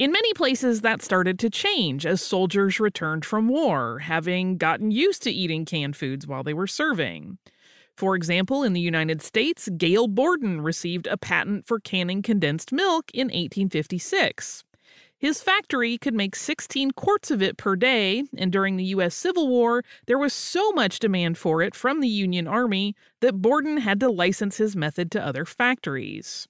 In 0.00 0.12
many 0.12 0.32
places, 0.32 0.80
that 0.80 1.02
started 1.02 1.38
to 1.40 1.50
change 1.50 2.06
as 2.06 2.22
soldiers 2.22 2.80
returned 2.80 3.26
from 3.26 3.48
war, 3.48 3.98
having 3.98 4.56
gotten 4.56 4.90
used 4.90 5.22
to 5.24 5.30
eating 5.30 5.66
canned 5.66 5.94
foods 5.94 6.26
while 6.26 6.42
they 6.42 6.54
were 6.54 6.66
serving. 6.66 7.36
For 7.98 8.16
example, 8.16 8.62
in 8.62 8.72
the 8.72 8.80
United 8.80 9.20
States, 9.20 9.68
Gail 9.76 10.08
Borden 10.08 10.62
received 10.62 11.06
a 11.06 11.18
patent 11.18 11.66
for 11.66 11.78
canning 11.78 12.22
condensed 12.22 12.72
milk 12.72 13.10
in 13.12 13.26
1856. 13.26 14.64
His 15.18 15.42
factory 15.42 15.98
could 15.98 16.14
make 16.14 16.34
16 16.34 16.92
quarts 16.92 17.30
of 17.30 17.42
it 17.42 17.58
per 17.58 17.76
day, 17.76 18.24
and 18.38 18.50
during 18.50 18.78
the 18.78 18.84
U.S. 18.84 19.14
Civil 19.14 19.48
War, 19.48 19.84
there 20.06 20.18
was 20.18 20.32
so 20.32 20.72
much 20.72 20.98
demand 20.98 21.36
for 21.36 21.60
it 21.60 21.74
from 21.74 22.00
the 22.00 22.08
Union 22.08 22.48
Army 22.48 22.96
that 23.20 23.42
Borden 23.42 23.76
had 23.76 24.00
to 24.00 24.10
license 24.10 24.56
his 24.56 24.74
method 24.74 25.10
to 25.10 25.22
other 25.22 25.44
factories. 25.44 26.48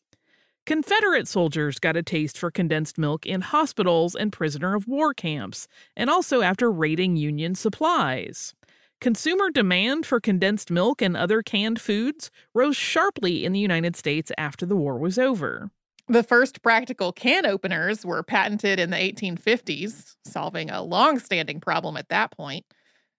Confederate 0.66 1.26
soldiers 1.26 1.78
got 1.78 1.96
a 1.96 2.02
taste 2.02 2.38
for 2.38 2.50
condensed 2.50 2.98
milk 2.98 3.26
in 3.26 3.40
hospitals 3.40 4.14
and 4.14 4.32
prisoner 4.32 4.74
of 4.74 4.86
war 4.86 5.12
camps, 5.12 5.66
and 5.96 6.08
also 6.08 6.42
after 6.42 6.70
raiding 6.70 7.16
Union 7.16 7.54
supplies. 7.54 8.54
Consumer 9.00 9.50
demand 9.50 10.04
for 10.04 10.20
condensed 10.20 10.70
milk 10.70 11.00
and 11.00 11.16
other 11.16 11.42
canned 11.42 11.80
foods 11.80 12.30
rose 12.54 12.76
sharply 12.76 13.44
in 13.44 13.52
the 13.52 13.58
United 13.58 13.96
States 13.96 14.30
after 14.36 14.66
the 14.66 14.76
war 14.76 14.98
was 14.98 15.18
over. 15.18 15.70
The 16.06 16.22
first 16.22 16.62
practical 16.62 17.12
can 17.12 17.46
openers 17.46 18.04
were 18.04 18.22
patented 18.22 18.78
in 18.78 18.90
the 18.90 18.96
1850s, 18.96 20.16
solving 20.26 20.68
a 20.68 20.82
long 20.82 21.18
standing 21.18 21.60
problem 21.60 21.96
at 21.96 22.10
that 22.10 22.32
point. 22.32 22.66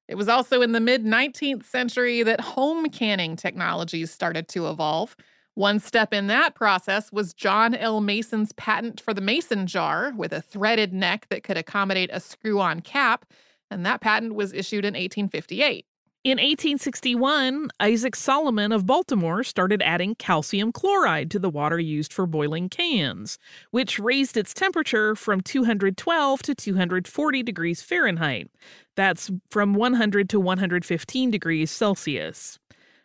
It 0.08 0.16
was 0.16 0.28
also 0.28 0.62
in 0.62 0.74
the 0.74 0.80
mid 0.80 1.04
19th 1.04 1.66
century 1.66 2.22
that 2.24 2.42
home 2.42 2.90
canning 2.90 3.36
technologies 3.36 4.12
started 4.12 4.48
to 4.50 4.70
evolve. 4.70 5.16
One 5.56 5.80
step 5.80 6.14
in 6.14 6.28
that 6.28 6.56
process 6.56 7.12
was 7.12 7.34
John 7.34 7.76
L. 7.76 8.00
Mason's 8.00 8.54
patent 8.54 9.02
for 9.02 9.14
the 9.14 9.22
mason 9.22 9.68
jar 9.68 10.14
with 10.16 10.32
a 10.32 10.42
threaded 10.42 10.94
neck 10.94 11.28
that 11.30 11.44
could 11.44 11.58
accommodate 11.58 12.10
a 12.14 12.22
screw 12.22 12.62
on 12.62 12.80
cap, 12.80 13.26
and 13.70 13.86
that 13.86 14.00
patent 14.00 14.36
was 14.36 14.54
issued 14.54 14.86
in 14.86 14.94
1858. 14.94 15.86
In 16.24 16.38
1861, 16.38 17.70
Isaac 17.80 18.16
Solomon 18.16 18.72
of 18.72 18.86
Baltimore 18.86 19.44
started 19.44 19.82
adding 19.82 20.14
calcium 20.14 20.72
chloride 20.72 21.32
to 21.32 21.40
the 21.40 21.50
water 21.50 21.80
used 21.80 22.14
for 22.14 22.28
boiling 22.28 22.70
cans, 22.70 23.40
which 23.72 23.98
raised 23.98 24.38
its 24.38 24.54
temperature 24.54 25.16
from 25.16 25.42
212 25.42 26.44
to 26.44 26.54
240 26.54 27.44
degrees 27.44 27.82
Fahrenheit. 27.82 28.52
That's 28.96 29.32
from 29.50 29.74
100 29.74 30.30
to 30.30 30.40
115 30.40 31.32
degrees 31.32 31.72
Celsius. 31.72 32.60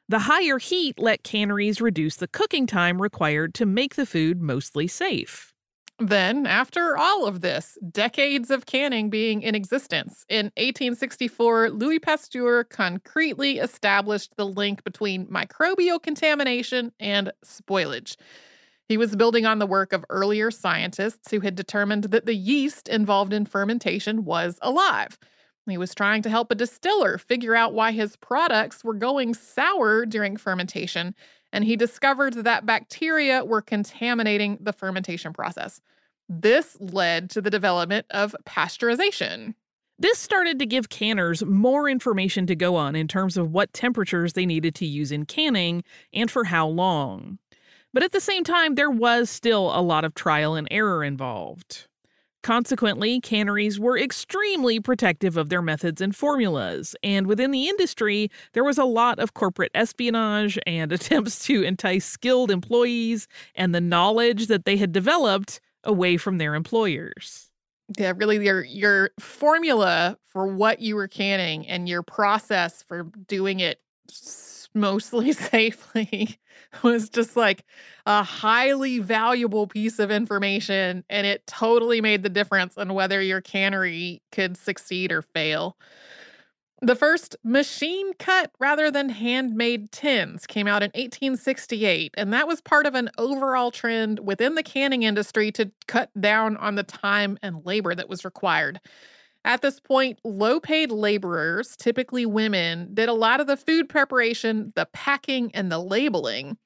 The 0.09 0.21
higher 0.21 0.59
heat 0.59 0.99
let 0.99 1.25
canneries 1.25 1.81
reduce 1.81 2.15
the 2.15 2.29
cooking 2.29 2.67
time 2.67 3.03
required 3.03 3.55
to 3.55 3.67
make 3.67 3.97
the 3.97 4.07
food 4.07 4.41
mostly 4.41 4.87
safe. 4.87 5.53
Then, 5.99 6.47
after 6.47 6.97
all 6.97 7.27
of 7.27 7.41
this, 7.41 7.77
decades 7.91 8.51
of 8.51 8.67
canning 8.67 9.11
being 9.11 9.43
in 9.43 9.55
existence, 9.55 10.25
in 10.29 10.47
1864, 10.57 11.71
Louis 11.71 11.99
Pasteur 11.99 12.65
concretely 12.65 13.59
established 13.59 14.37
the 14.37 14.47
link 14.47 14.85
between 14.85 15.27
microbial 15.27 16.01
contamination 16.01 16.93
and 17.01 17.33
spoilage. 17.45 18.17
He 18.89 18.99
was 18.99 19.17
building 19.17 19.47
on 19.47 19.59
the 19.59 19.67
work 19.67 19.93
of 19.93 20.05
earlier 20.11 20.51
scientists 20.51 21.31
who 21.31 21.41
had 21.41 21.57
determined 21.57 22.05
that 22.05 22.27
the 22.27 22.37
yeast 22.37 22.89
involved 22.89 23.33
in 23.33 23.47
fermentation 23.47 24.25
was 24.25 24.59
alive. 24.63 25.19
He 25.69 25.79
was 25.79 25.95
trying 25.95 26.23
to 26.23 26.31
help 26.31 26.51
a 26.51 26.55
distiller 26.55 27.19
figure 27.19 27.55
out 27.55 27.75
why 27.75 27.93
his 27.93 28.17
products 28.17 28.85
were 28.85 28.95
going 28.95 29.35
sour 29.35 30.07
during 30.07 30.37
fermentation 30.37 31.15
and 31.53 31.65
he 31.65 31.77
discovered 31.77 32.35
that 32.35 32.67
bacteria 32.67 33.45
were 33.45 33.63
contaminating 33.63 34.59
the 34.61 34.73
fermentation 34.73 35.33
process. 35.33 35.81
This 36.29 36.77
led 36.81 37.31
to 37.31 37.41
the 37.41 37.51
development 37.51 38.07
of 38.11 38.35
pasteurization. 38.45 39.55
This 39.99 40.19
started 40.19 40.59
to 40.59 40.67
give 40.67 40.91
canners 40.91 41.45
more 41.45 41.89
information 41.89 42.47
to 42.49 42.55
go 42.55 42.77
on 42.77 42.95
in 42.95 43.09
terms 43.09 43.37
of 43.37 43.53
what 43.53 43.73
temperatures 43.73 44.35
they 44.35 44.45
needed 44.45 44.75
to 44.77 44.87
use 44.87 45.11
in 45.11 45.25
canning 45.25 45.83
and 46.13 46.31
for 46.31 46.45
how 46.45 46.67
long. 46.67 47.39
But 47.95 48.03
at 48.03 48.13
the 48.13 48.21
same 48.21 48.45
time, 48.45 48.75
there 48.75 48.91
was 48.91 49.31
still 49.31 49.75
a 49.75 49.81
lot 49.81 50.05
of 50.05 50.15
trial 50.15 50.55
and 50.55 50.69
error 50.71 51.03
involved. 51.03 51.87
Consequently, 52.47 53.21
canneries 53.21 53.81
were 53.81 53.99
extremely 53.99 54.79
protective 54.79 55.37
of 55.37 55.49
their 55.49 55.61
methods 55.61 56.01
and 56.01 56.15
formulas, 56.15 56.95
and 57.03 57.27
within 57.27 57.51
the 57.51 57.69
industry, 57.69 58.31
there 58.53 58.63
was 58.63 58.79
a 58.79 58.85
lot 58.85 59.19
of 59.19 59.35
corporate 59.35 59.73
espionage 59.75 60.57
and 60.65 60.93
attempts 60.93 61.45
to 61.47 61.65
entice 61.65 62.05
skilled 62.05 62.53
employees 62.53 63.27
and 63.57 63.75
the 63.75 63.81
knowledge 63.81 64.47
that 64.47 64.65
they 64.65 64.77
had 64.77 64.93
developed 64.93 65.61
away 65.83 66.17
from 66.17 66.39
their 66.39 66.55
employers. 66.55 67.51
Yeah, 67.99 68.13
really 68.15 68.37
your 68.45 68.63
your 68.63 69.11
formula 69.19 70.17
for 70.27 70.47
what 70.47 70.79
you 70.79 70.95
were 70.95 71.09
canning 71.09 71.67
and 71.67 71.89
your 71.89 72.05
process 72.05 72.81
for 72.81 73.11
doing 73.27 73.59
it 73.59 73.81
mostly 74.77 75.33
safely 75.33 76.39
was 76.83 77.09
just 77.09 77.37
like 77.37 77.65
a 78.05 78.23
highly 78.23 78.99
valuable 78.99 79.67
piece 79.67 79.99
of 79.99 80.11
information 80.11 81.05
and 81.11 81.27
it 81.27 81.47
totally 81.47 82.01
made 82.01 82.23
the 82.23 82.29
difference 82.29 82.77
on 82.77 82.95
whether 82.95 83.21
your 83.21 83.41
cannery 83.41 84.23
could 84.31 84.57
succeed 84.57 85.11
or 85.11 85.23
fail. 85.23 85.77
The 86.83 86.95
first 86.95 87.37
machine 87.43 88.13
cut 88.19 88.51
rather 88.59 88.91
than 88.91 89.09
handmade 89.09 89.91
tins 89.93 90.47
came 90.47 90.67
out 90.67 90.83
in 90.83 90.91
1868, 90.91 92.13
and 92.19 92.35
that 92.35 92.47
was 92.47 92.61
part 92.61 92.85
of 92.85 92.95
an 92.95 93.09
overall 93.17 93.71
trend 93.71 94.19
within 94.21 94.57
the 94.57 94.63
canning 94.63 95.03
industry 95.03 95.51
to 95.53 95.73
cut 95.87 96.11
down 96.21 96.59
on 96.59 96.75
the 96.75 96.83
time 96.83 97.39
and 97.43 97.65
labor 97.65 97.95
that 97.95 98.11
was 98.11 98.27
required. 98.27 98.79
At 99.47 99.63
this 99.63 99.79
point, 99.79 100.19
low 100.25 100.59
paid 100.59 100.91
laborers, 100.91 101.77
typically 101.77 102.27
women, 102.27 102.91
did 102.93 103.09
a 103.09 103.13
lot 103.13 103.41
of 103.41 103.47
the 103.47 103.57
food 103.57 103.89
preparation, 103.89 104.73
the 104.75 104.87
packing, 104.93 105.53
and 105.55 105.71
the 105.71 105.79
labeling. 105.79 106.59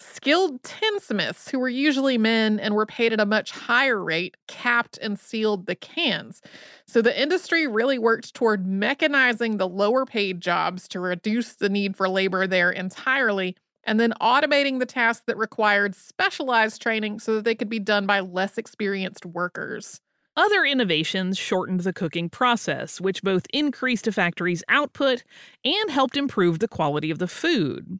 Skilled 0.00 0.60
tinsmiths, 0.64 1.48
who 1.48 1.60
were 1.60 1.68
usually 1.68 2.18
men 2.18 2.58
and 2.58 2.74
were 2.74 2.84
paid 2.84 3.12
at 3.12 3.20
a 3.20 3.26
much 3.26 3.52
higher 3.52 4.02
rate, 4.02 4.36
capped 4.48 4.98
and 5.00 5.16
sealed 5.16 5.66
the 5.66 5.76
cans. 5.76 6.42
So 6.88 7.00
the 7.00 7.18
industry 7.18 7.68
really 7.68 7.96
worked 7.96 8.34
toward 8.34 8.66
mechanizing 8.66 9.58
the 9.58 9.68
lower 9.68 10.04
paid 10.04 10.40
jobs 10.40 10.88
to 10.88 11.00
reduce 11.00 11.54
the 11.54 11.68
need 11.68 11.96
for 11.96 12.08
labor 12.08 12.48
there 12.48 12.72
entirely, 12.72 13.56
and 13.84 14.00
then 14.00 14.12
automating 14.20 14.80
the 14.80 14.86
tasks 14.86 15.22
that 15.28 15.38
required 15.38 15.94
specialized 15.94 16.82
training 16.82 17.20
so 17.20 17.36
that 17.36 17.44
they 17.44 17.54
could 17.54 17.70
be 17.70 17.78
done 17.78 18.04
by 18.04 18.18
less 18.18 18.58
experienced 18.58 19.24
workers. 19.24 20.00
Other 20.36 20.66
innovations 20.66 21.38
shortened 21.38 21.80
the 21.80 21.94
cooking 21.94 22.28
process, 22.28 23.00
which 23.00 23.22
both 23.22 23.46
increased 23.54 24.06
a 24.06 24.12
factory's 24.12 24.62
output 24.68 25.24
and 25.64 25.90
helped 25.90 26.16
improve 26.16 26.58
the 26.58 26.68
quality 26.68 27.10
of 27.10 27.18
the 27.18 27.26
food. 27.26 27.98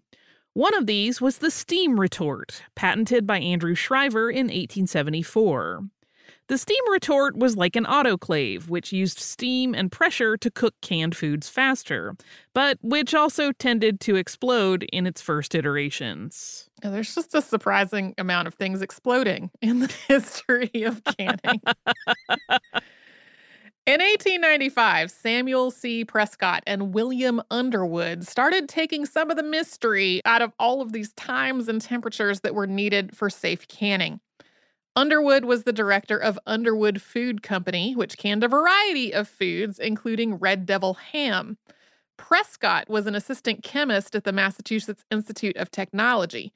One 0.53 0.75
of 0.75 0.87
these 0.87 1.21
was 1.21 1.39
the 1.39 1.51
steam 1.51 1.99
retort, 1.99 2.63
patented 2.75 3.27
by 3.27 3.39
Andrew 3.39 3.75
Shriver 3.75 4.31
in 4.31 4.47
1874. 4.47 5.85
The 6.49 6.59
steam 6.59 6.81
retort 6.93 7.37
was 7.37 7.57
like 7.57 7.75
an 7.75 7.87
autoclave, 7.87 8.69
which 8.69 8.93
used 8.93 9.19
steam 9.19 9.75
and 9.75 9.91
pressure 9.91 10.37
to 10.37 10.51
cook 10.51 10.75
canned 10.81 11.17
foods 11.17 11.49
faster, 11.49 12.15
but 12.55 12.79
which 12.83 13.15
also 13.15 13.51
tended 13.51 13.99
to 14.03 14.15
explode 14.15 14.85
in 14.93 15.09
its 15.09 15.21
first 15.21 15.57
iterations. 15.57 16.71
There's 16.83 17.13
just 17.15 17.35
a 17.35 17.43
surprising 17.43 18.15
amount 18.17 18.47
of 18.47 18.55
things 18.55 18.81
exploding 18.81 19.51
in 19.61 19.81
the 19.81 19.93
history 20.07 20.85
of 20.85 21.03
canning. 21.19 21.61
In 23.87 24.01
1895, 24.01 25.13
Samuel 25.13 25.71
C. 25.71 26.05
Prescott 26.05 26.63
and 26.67 26.93
William 26.93 27.41
Underwood 27.53 28.27
started 28.27 28.69
taking 28.69 29.07
some 29.07 29.31
of 29.31 29.37
the 29.37 29.45
mystery 29.45 30.21
out 30.25 30.43
of 30.43 30.53
all 30.59 30.81
of 30.81 30.93
these 30.93 31.13
times 31.13 31.69
and 31.69 31.81
temperatures 31.81 32.41
that 32.41 32.55
were 32.55 32.67
needed 32.67 33.17
for 33.17 33.31
safe 33.31 33.69
canning. 33.69 34.19
Underwood 34.97 35.45
was 35.45 35.65
the 35.65 35.75
director 35.75 36.17
of 36.17 36.39
Underwood 36.47 37.03
Food 37.03 37.43
Company, 37.43 37.95
which 37.95 38.17
canned 38.17 38.43
a 38.43 38.49
variety 38.49 39.13
of 39.13 39.29
foods, 39.29 39.79
including 39.79 40.37
Red 40.37 40.65
Devil 40.65 40.95
ham. 40.95 41.59
Prescott 42.17 42.89
was 42.89 43.07
an 43.07 43.15
assistant 43.15 43.63
chemist 43.63 44.17
at 44.17 44.25
the 44.25 44.33
Massachusetts 44.33 45.05
Institute 45.11 45.55
of 45.59 45.71
Technology. 45.71 46.55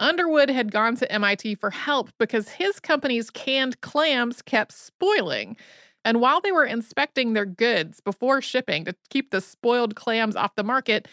Underwood 0.00 0.50
had 0.50 0.72
gone 0.72 0.96
to 0.96 1.10
MIT 1.12 1.54
for 1.54 1.70
help 1.70 2.10
because 2.18 2.48
his 2.48 2.80
company's 2.80 3.30
canned 3.30 3.80
clams 3.82 4.42
kept 4.42 4.72
spoiling. 4.72 5.56
And 6.04 6.20
while 6.20 6.40
they 6.40 6.50
were 6.50 6.64
inspecting 6.64 7.34
their 7.34 7.46
goods 7.46 8.00
before 8.00 8.42
shipping 8.42 8.84
to 8.86 8.96
keep 9.10 9.30
the 9.30 9.40
spoiled 9.40 9.94
clams 9.94 10.34
off 10.34 10.56
the 10.56 10.64
market, 10.64 11.06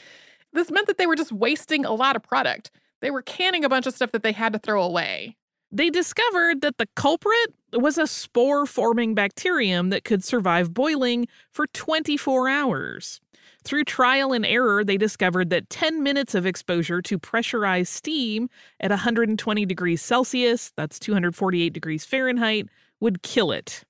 this 0.53 0.71
meant 0.71 0.87
that 0.87 0.97
they 0.97 1.07
were 1.07 1.15
just 1.15 1.31
wasting 1.31 1.85
a 1.85 1.93
lot 1.93 2.15
of 2.15 2.23
product. 2.23 2.71
They 2.99 3.11
were 3.11 3.21
canning 3.21 3.63
a 3.63 3.69
bunch 3.69 3.85
of 3.85 3.93
stuff 3.93 4.11
that 4.11 4.23
they 4.23 4.31
had 4.31 4.53
to 4.53 4.59
throw 4.59 4.81
away. 4.81 5.37
They 5.75 5.89
discovered 5.89 6.61
that 6.61 6.77
the 6.77 6.87
culprit 6.95 7.55
was 7.73 7.97
a 7.97 8.05
spore 8.05 8.67
forming 8.67 9.15
bacterium 9.15 9.89
that 9.89 10.03
could 10.03 10.23
survive 10.23 10.71
boiling 10.71 11.27
for 11.51 11.65
24 11.65 12.47
hours. 12.47 13.19
Through 13.63 13.85
trial 13.85 14.33
and 14.33 14.45
error, 14.45 14.83
they 14.83 14.97
discovered 14.97 15.49
that 15.49 15.71
10 15.71 16.03
minutes 16.03 16.35
of 16.35 16.45
exposure 16.45 17.01
to 17.01 17.17
pressurized 17.17 17.91
steam 17.91 18.51
at 18.79 18.91
120 18.91 19.65
degrees 19.65 20.03
Celsius, 20.03 20.71
that's 20.77 20.99
248 20.99 21.73
degrees 21.73 22.05
Fahrenheit, 22.05 22.67
would 22.99 23.23
kill 23.23 23.51
it. 23.51 23.83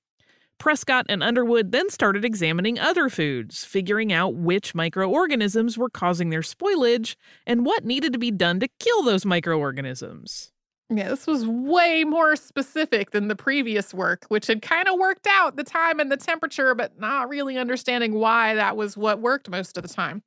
Prescott 0.56 1.04
and 1.10 1.22
Underwood 1.22 1.70
then 1.70 1.90
started 1.90 2.24
examining 2.24 2.78
other 2.78 3.10
foods, 3.10 3.66
figuring 3.66 4.10
out 4.10 4.34
which 4.34 4.74
microorganisms 4.74 5.76
were 5.76 5.90
causing 5.90 6.30
their 6.30 6.40
spoilage 6.40 7.16
and 7.46 7.66
what 7.66 7.84
needed 7.84 8.14
to 8.14 8.18
be 8.18 8.30
done 8.30 8.58
to 8.60 8.68
kill 8.80 9.02
those 9.02 9.26
microorganisms. 9.26 10.53
Yeah, 10.90 11.08
this 11.08 11.26
was 11.26 11.46
way 11.46 12.04
more 12.04 12.36
specific 12.36 13.10
than 13.10 13.28
the 13.28 13.36
previous 13.36 13.94
work, 13.94 14.26
which 14.28 14.46
had 14.46 14.60
kind 14.60 14.86
of 14.86 14.98
worked 14.98 15.26
out 15.26 15.56
the 15.56 15.64
time 15.64 15.98
and 15.98 16.12
the 16.12 16.16
temperature, 16.16 16.74
but 16.74 16.98
not 17.00 17.28
really 17.28 17.56
understanding 17.56 18.14
why 18.14 18.54
that 18.54 18.76
was 18.76 18.96
what 18.96 19.20
worked 19.20 19.48
most 19.48 19.76
of 19.78 19.82
the 19.82 19.88
time. 19.88 20.22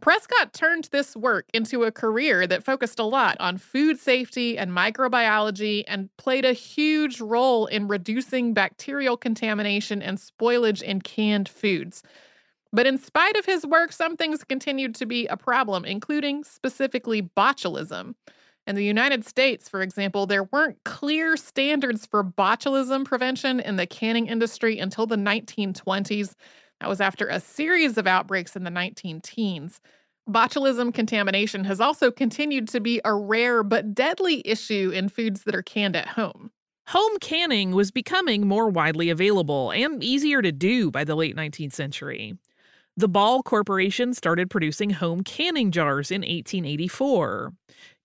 Prescott 0.00 0.52
turned 0.52 0.88
this 0.92 1.16
work 1.16 1.46
into 1.54 1.84
a 1.84 1.92
career 1.92 2.46
that 2.46 2.64
focused 2.64 2.98
a 2.98 3.04
lot 3.04 3.36
on 3.40 3.56
food 3.58 3.98
safety 3.98 4.58
and 4.58 4.70
microbiology 4.70 5.84
and 5.88 6.10
played 6.18 6.44
a 6.44 6.52
huge 6.52 7.20
role 7.20 7.66
in 7.66 7.88
reducing 7.88 8.52
bacterial 8.52 9.16
contamination 9.16 10.02
and 10.02 10.18
spoilage 10.18 10.82
in 10.82 11.00
canned 11.00 11.48
foods. 11.48 12.02
But 12.72 12.86
in 12.86 12.98
spite 12.98 13.36
of 13.36 13.46
his 13.46 13.66
work, 13.66 13.92
some 13.92 14.16
things 14.16 14.44
continued 14.44 14.94
to 14.96 15.06
be 15.06 15.26
a 15.28 15.36
problem, 15.36 15.84
including 15.84 16.44
specifically 16.44 17.22
botulism. 17.22 18.14
In 18.66 18.76
the 18.76 18.84
United 18.84 19.26
States, 19.26 19.68
for 19.68 19.82
example, 19.82 20.26
there 20.26 20.44
weren't 20.44 20.82
clear 20.84 21.36
standards 21.36 22.06
for 22.06 22.24
botulism 22.24 23.04
prevention 23.04 23.60
in 23.60 23.76
the 23.76 23.86
canning 23.86 24.26
industry 24.26 24.78
until 24.78 25.06
the 25.06 25.16
1920s. 25.16 26.34
That 26.80 26.88
was 26.88 27.00
after 27.00 27.28
a 27.28 27.40
series 27.40 27.98
of 27.98 28.06
outbreaks 28.06 28.56
in 28.56 28.64
the 28.64 28.70
19 28.70 29.20
teens. 29.20 29.80
Botulism 30.28 30.94
contamination 30.94 31.64
has 31.64 31.80
also 31.80 32.10
continued 32.10 32.66
to 32.68 32.80
be 32.80 33.02
a 33.04 33.14
rare 33.14 33.62
but 33.62 33.94
deadly 33.94 34.40
issue 34.46 34.90
in 34.94 35.10
foods 35.10 35.42
that 35.42 35.54
are 35.54 35.62
canned 35.62 35.94
at 35.96 36.08
home. 36.08 36.50
Home 36.88 37.18
canning 37.18 37.72
was 37.72 37.90
becoming 37.90 38.46
more 38.46 38.70
widely 38.70 39.10
available 39.10 39.70
and 39.70 40.02
easier 40.02 40.40
to 40.40 40.52
do 40.52 40.90
by 40.90 41.04
the 41.04 41.14
late 41.14 41.36
19th 41.36 41.72
century. 41.72 42.34
The 42.96 43.08
Ball 43.08 43.42
Corporation 43.42 44.14
started 44.14 44.48
producing 44.48 44.90
home 44.90 45.22
canning 45.22 45.72
jars 45.72 46.10
in 46.10 46.20
1884. 46.20 47.52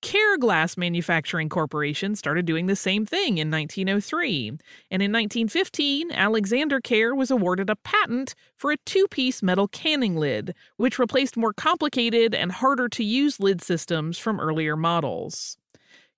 Kerr 0.01 0.37
Glass 0.37 0.77
Manufacturing 0.77 1.49
Corporation 1.49 2.15
started 2.15 2.45
doing 2.45 2.67
the 2.67 2.75
same 2.75 3.05
thing 3.05 3.37
in 3.37 3.51
1903. 3.51 4.47
And 4.91 5.01
in 5.01 5.11
1915, 5.11 6.11
Alexander 6.11 6.79
Kerr 6.79 7.13
was 7.13 7.29
awarded 7.29 7.69
a 7.69 7.75
patent 7.75 8.33
for 8.55 8.71
a 8.71 8.77
two 8.85 9.07
piece 9.09 9.43
metal 9.43 9.67
canning 9.67 10.15
lid, 10.15 10.55
which 10.77 10.99
replaced 10.99 11.35
more 11.35 11.53
complicated 11.53 12.33
and 12.33 12.51
harder 12.51 12.87
to 12.89 13.03
use 13.03 13.39
lid 13.39 13.61
systems 13.61 14.17
from 14.17 14.39
earlier 14.39 14.77
models. 14.77 15.57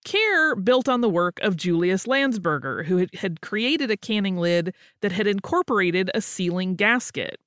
Kerr 0.06 0.56
built 0.56 0.90
on 0.90 1.02
the 1.02 1.10
work 1.10 1.40
of 1.42 1.56
Julius 1.56 2.06
Landsberger, 2.06 2.86
who 2.86 3.08
had 3.18 3.42
created 3.42 3.92
a 3.92 3.98
canning 3.98 4.38
lid 4.38 4.74
that 5.02 5.12
had 5.12 5.28
incorporated 5.28 6.10
a 6.14 6.22
sealing 6.22 6.76
gasket. 6.76 7.40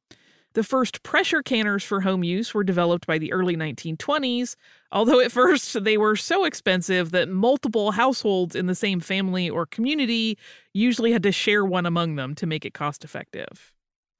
The 0.54 0.62
first 0.62 1.02
pressure 1.02 1.42
canners 1.42 1.82
for 1.82 2.00
home 2.02 2.22
use 2.22 2.54
were 2.54 2.62
developed 2.62 3.08
by 3.08 3.18
the 3.18 3.32
early 3.32 3.56
1920s, 3.56 4.54
although 4.92 5.18
at 5.20 5.32
first 5.40 5.82
they 5.82 5.96
were 5.96 6.14
so 6.14 6.44
expensive 6.44 7.10
that 7.10 7.28
multiple 7.28 7.90
households 7.90 8.54
in 8.54 8.66
the 8.66 8.74
same 8.76 9.00
family 9.00 9.50
or 9.50 9.66
community 9.66 10.38
usually 10.72 11.10
had 11.10 11.24
to 11.24 11.32
share 11.32 11.64
one 11.64 11.86
among 11.86 12.14
them 12.14 12.36
to 12.36 12.46
make 12.46 12.64
it 12.64 12.72
cost 12.72 13.04
effective. 13.04 13.72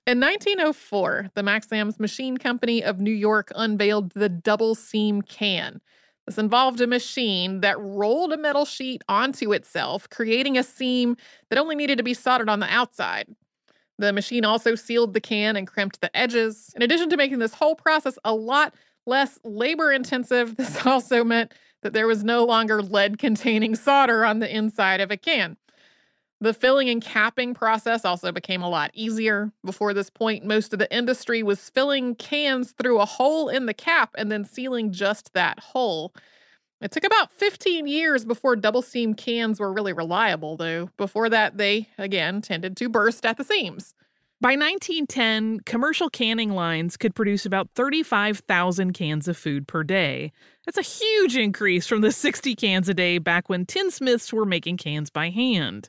In 0.08 0.20
1904, 0.20 1.30
the 1.34 1.42
Max 1.42 1.72
Ams 1.72 2.00
Machine 2.00 2.36
Company 2.36 2.82
of 2.82 3.00
New 3.00 3.12
York 3.12 3.52
unveiled 3.54 4.10
the 4.10 4.28
double 4.28 4.74
seam 4.74 5.22
can. 5.22 5.80
This 6.26 6.36
involved 6.36 6.80
a 6.80 6.86
machine 6.86 7.60
that 7.60 7.78
rolled 7.78 8.32
a 8.32 8.36
metal 8.36 8.64
sheet 8.64 9.02
onto 9.08 9.52
itself, 9.52 10.08
creating 10.10 10.58
a 10.58 10.62
seam 10.62 11.16
that 11.48 11.58
only 11.58 11.76
needed 11.76 11.98
to 11.98 12.04
be 12.04 12.14
soldered 12.14 12.48
on 12.48 12.60
the 12.60 12.72
outside. 12.72 13.28
The 13.98 14.12
machine 14.12 14.44
also 14.44 14.74
sealed 14.74 15.14
the 15.14 15.20
can 15.20 15.57
and 15.57 15.66
crimped 15.66 16.00
the 16.00 16.14
edges. 16.16 16.72
In 16.74 16.83
addition 16.83 17.11
to 17.11 17.16
making 17.16 17.38
this 17.38 17.54
whole 17.54 17.74
process 17.74 18.18
a 18.24 18.35
lot 18.35 18.74
less 19.07 19.38
labor 19.44 19.92
intensive, 19.92 20.57
this 20.57 20.85
also 20.87 21.24
meant 21.24 21.52
that 21.83 21.92
there 21.92 22.07
was 22.07 22.24
no 22.24 22.44
longer 22.44 22.83
lead 22.83 23.18
containing 23.18 23.74
solder 23.74 24.24
on 24.24 24.38
the 24.38 24.54
inside 24.54 25.00
of 25.00 25.11
a 25.11 25.16
can. 25.16 25.57
The 26.40 26.54
filling 26.54 26.90
and 26.90 27.00
capping 27.00 27.54
process 27.54 28.04
also 28.04 28.33
became 28.33 28.62
a 28.62 28.68
lot 28.68 28.90
easier. 28.92 29.52
Before 29.64 29.94
this 29.94 30.11
point, 30.11 30.44
most 30.44 30.72
of 30.72 30.78
the 30.78 30.94
industry 30.94 31.42
was 31.42 31.70
filling 31.70 32.16
cans 32.16 32.72
through 32.72 33.00
a 33.00 33.07
hole 33.07 33.48
in 33.48 33.66
the 33.66 33.74
cap 33.74 34.11
and 34.18 34.30
then 34.30 34.44
sealing 34.44 34.92
just 34.92 35.33
that 35.35 35.61
hole. 35.61 36.12
It 36.84 36.90
took 36.90 37.04
about 37.04 37.32
15 37.32 37.86
years 37.86 38.26
before 38.26 38.56
double 38.56 38.82
seam 38.82 39.14
cans 39.14 39.58
were 39.58 39.72
really 39.72 39.94
reliable, 39.94 40.58
though. 40.58 40.90
Before 40.98 41.30
that, 41.30 41.56
they, 41.56 41.88
again, 41.96 42.42
tended 42.42 42.76
to 42.76 42.90
burst 42.90 43.24
at 43.24 43.38
the 43.38 43.42
seams. 43.42 43.94
By 44.38 44.50
1910, 44.50 45.60
commercial 45.60 46.10
canning 46.10 46.50
lines 46.50 46.98
could 46.98 47.14
produce 47.14 47.46
about 47.46 47.70
35,000 47.74 48.92
cans 48.92 49.28
of 49.28 49.38
food 49.38 49.66
per 49.66 49.82
day. 49.82 50.30
That's 50.66 50.76
a 50.76 50.82
huge 50.82 51.38
increase 51.38 51.86
from 51.86 52.02
the 52.02 52.12
60 52.12 52.54
cans 52.54 52.90
a 52.90 52.94
day 52.94 53.16
back 53.16 53.48
when 53.48 53.64
tinsmiths 53.64 54.30
were 54.30 54.44
making 54.44 54.76
cans 54.76 55.08
by 55.08 55.30
hand. 55.30 55.88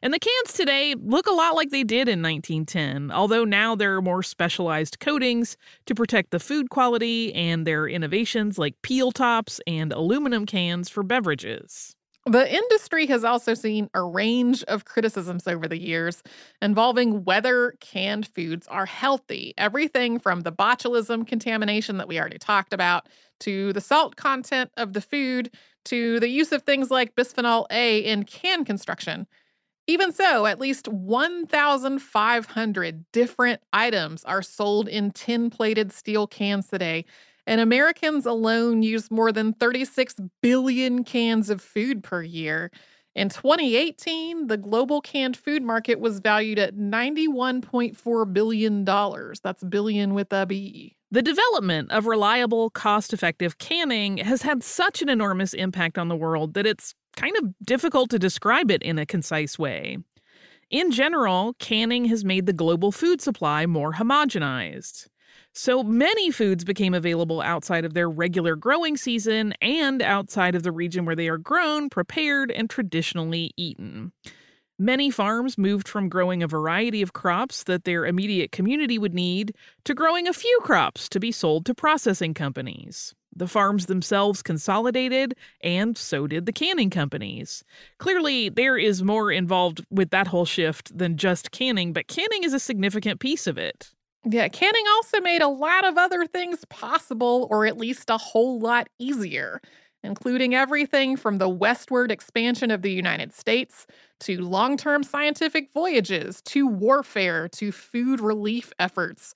And 0.00 0.14
the 0.14 0.20
cans 0.20 0.52
today 0.52 0.94
look 0.94 1.26
a 1.26 1.32
lot 1.32 1.56
like 1.56 1.70
they 1.70 1.82
did 1.82 2.08
in 2.08 2.22
1910, 2.22 3.10
although 3.10 3.44
now 3.44 3.74
there 3.74 3.96
are 3.96 4.02
more 4.02 4.22
specialized 4.22 5.00
coatings 5.00 5.56
to 5.86 5.94
protect 5.94 6.30
the 6.30 6.38
food 6.38 6.70
quality 6.70 7.34
and 7.34 7.66
there 7.66 7.82
are 7.82 7.88
innovations 7.88 8.58
like 8.58 8.80
peel 8.82 9.10
tops 9.10 9.60
and 9.66 9.92
aluminum 9.92 10.46
cans 10.46 10.88
for 10.88 11.02
beverages. 11.02 11.96
The 12.26 12.54
industry 12.54 13.06
has 13.06 13.24
also 13.24 13.54
seen 13.54 13.88
a 13.94 14.02
range 14.02 14.62
of 14.64 14.84
criticisms 14.84 15.48
over 15.48 15.66
the 15.66 15.80
years 15.80 16.22
involving 16.60 17.24
whether 17.24 17.72
canned 17.80 18.28
foods 18.28 18.66
are 18.68 18.86
healthy. 18.86 19.54
Everything 19.56 20.18
from 20.18 20.42
the 20.42 20.52
botulism 20.52 21.26
contamination 21.26 21.96
that 21.96 22.06
we 22.06 22.20
already 22.20 22.38
talked 22.38 22.72
about, 22.72 23.08
to 23.40 23.72
the 23.72 23.80
salt 23.80 24.16
content 24.16 24.70
of 24.76 24.92
the 24.92 25.00
food, 25.00 25.50
to 25.86 26.20
the 26.20 26.28
use 26.28 26.52
of 26.52 26.62
things 26.62 26.90
like 26.90 27.14
bisphenol 27.14 27.66
A 27.70 28.00
in 28.00 28.24
can 28.24 28.64
construction. 28.64 29.26
Even 29.88 30.12
so, 30.12 30.44
at 30.44 30.60
least 30.60 30.86
1,500 30.86 33.04
different 33.10 33.62
items 33.72 34.22
are 34.24 34.42
sold 34.42 34.86
in 34.86 35.10
tin 35.12 35.48
plated 35.48 35.92
steel 35.92 36.26
cans 36.26 36.68
today, 36.68 37.06
and 37.46 37.58
Americans 37.58 38.26
alone 38.26 38.82
use 38.82 39.10
more 39.10 39.32
than 39.32 39.54
36 39.54 40.16
billion 40.42 41.04
cans 41.04 41.48
of 41.48 41.62
food 41.62 42.04
per 42.04 42.22
year. 42.22 42.70
In 43.14 43.30
2018, 43.30 44.48
the 44.48 44.58
global 44.58 45.00
canned 45.00 45.38
food 45.38 45.62
market 45.62 45.98
was 45.98 46.20
valued 46.20 46.58
at 46.58 46.76
$91.4 46.76 48.32
billion. 48.34 48.84
That's 48.84 49.64
billion 49.64 50.12
with 50.12 50.30
a 50.34 50.44
B. 50.44 50.98
The 51.10 51.22
development 51.22 51.90
of 51.90 52.04
reliable, 52.04 52.68
cost 52.68 53.14
effective 53.14 53.56
canning 53.56 54.18
has 54.18 54.42
had 54.42 54.62
such 54.62 55.00
an 55.00 55.08
enormous 55.08 55.54
impact 55.54 55.96
on 55.96 56.08
the 56.08 56.16
world 56.16 56.52
that 56.52 56.66
it's 56.66 56.94
kind 57.18 57.36
of 57.36 57.52
difficult 57.64 58.10
to 58.10 58.18
describe 58.18 58.70
it 58.70 58.82
in 58.82 58.98
a 58.98 59.04
concise 59.04 59.58
way. 59.58 59.98
In 60.70 60.90
general, 60.92 61.54
canning 61.58 62.04
has 62.06 62.24
made 62.24 62.46
the 62.46 62.52
global 62.52 62.92
food 62.92 63.20
supply 63.20 63.66
more 63.66 63.94
homogenized. 63.94 65.08
So 65.52 65.82
many 65.82 66.30
foods 66.30 66.62
became 66.62 66.94
available 66.94 67.40
outside 67.40 67.84
of 67.84 67.94
their 67.94 68.08
regular 68.08 68.54
growing 68.54 68.96
season 68.96 69.54
and 69.60 70.00
outside 70.00 70.54
of 70.54 70.62
the 70.62 70.70
region 70.70 71.04
where 71.04 71.16
they 71.16 71.28
are 71.28 71.38
grown, 71.38 71.90
prepared, 71.90 72.52
and 72.52 72.70
traditionally 72.70 73.50
eaten. 73.56 74.12
Many 74.78 75.10
farms 75.10 75.58
moved 75.58 75.88
from 75.88 76.08
growing 76.08 76.40
a 76.42 76.46
variety 76.46 77.02
of 77.02 77.12
crops 77.12 77.64
that 77.64 77.82
their 77.82 78.06
immediate 78.06 78.52
community 78.52 78.96
would 78.96 79.14
need 79.14 79.56
to 79.84 79.94
growing 79.94 80.28
a 80.28 80.32
few 80.32 80.56
crops 80.62 81.08
to 81.08 81.18
be 81.18 81.32
sold 81.32 81.66
to 81.66 81.74
processing 81.74 82.32
companies. 82.32 83.12
The 83.34 83.46
farms 83.46 83.86
themselves 83.86 84.42
consolidated, 84.42 85.34
and 85.62 85.96
so 85.96 86.26
did 86.26 86.46
the 86.46 86.52
canning 86.52 86.90
companies. 86.90 87.62
Clearly, 87.98 88.48
there 88.48 88.76
is 88.76 89.02
more 89.02 89.30
involved 89.30 89.84
with 89.90 90.10
that 90.10 90.26
whole 90.26 90.44
shift 90.44 90.96
than 90.96 91.16
just 91.16 91.50
canning, 91.50 91.92
but 91.92 92.08
canning 92.08 92.42
is 92.44 92.52
a 92.52 92.60
significant 92.60 93.20
piece 93.20 93.46
of 93.46 93.58
it. 93.58 93.90
Yeah, 94.24 94.48
canning 94.48 94.84
also 94.96 95.20
made 95.20 95.42
a 95.42 95.48
lot 95.48 95.84
of 95.84 95.96
other 95.96 96.26
things 96.26 96.64
possible, 96.66 97.46
or 97.50 97.66
at 97.66 97.78
least 97.78 98.10
a 98.10 98.18
whole 98.18 98.58
lot 98.58 98.88
easier 98.98 99.60
including 100.02 100.54
everything 100.54 101.16
from 101.16 101.38
the 101.38 101.48
westward 101.48 102.10
expansion 102.10 102.70
of 102.70 102.82
the 102.82 102.92
United 102.92 103.32
States 103.32 103.86
to 104.20 104.40
long 104.42 104.76
term 104.76 105.02
scientific 105.02 105.70
voyages 105.72 106.40
to 106.42 106.66
warfare 106.66 107.48
to 107.48 107.72
food 107.72 108.20
relief 108.20 108.72
efforts. 108.78 109.34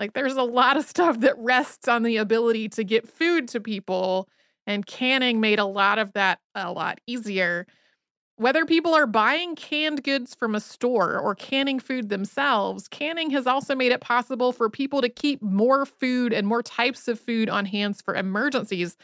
Like, 0.00 0.14
there's 0.14 0.36
a 0.36 0.42
lot 0.42 0.78
of 0.78 0.86
stuff 0.86 1.20
that 1.20 1.36
rests 1.36 1.86
on 1.86 2.04
the 2.04 2.16
ability 2.16 2.70
to 2.70 2.84
get 2.84 3.06
food 3.06 3.48
to 3.48 3.60
people, 3.60 4.30
and 4.66 4.86
canning 4.86 5.40
made 5.40 5.58
a 5.58 5.66
lot 5.66 5.98
of 5.98 6.14
that 6.14 6.38
a 6.54 6.72
lot 6.72 6.98
easier. 7.06 7.66
Whether 8.36 8.64
people 8.64 8.94
are 8.94 9.06
buying 9.06 9.54
canned 9.56 10.02
goods 10.02 10.34
from 10.34 10.54
a 10.54 10.60
store 10.60 11.18
or 11.18 11.34
canning 11.34 11.78
food 11.78 12.08
themselves, 12.08 12.88
canning 12.88 13.28
has 13.32 13.46
also 13.46 13.74
made 13.74 13.92
it 13.92 14.00
possible 14.00 14.52
for 14.52 14.70
people 14.70 15.02
to 15.02 15.10
keep 15.10 15.42
more 15.42 15.84
food 15.84 16.32
and 16.32 16.46
more 16.46 16.62
types 16.62 17.06
of 17.06 17.20
food 17.20 17.50
on 17.50 17.66
hands 17.66 18.00
for 18.00 18.14
emergencies 18.14 18.96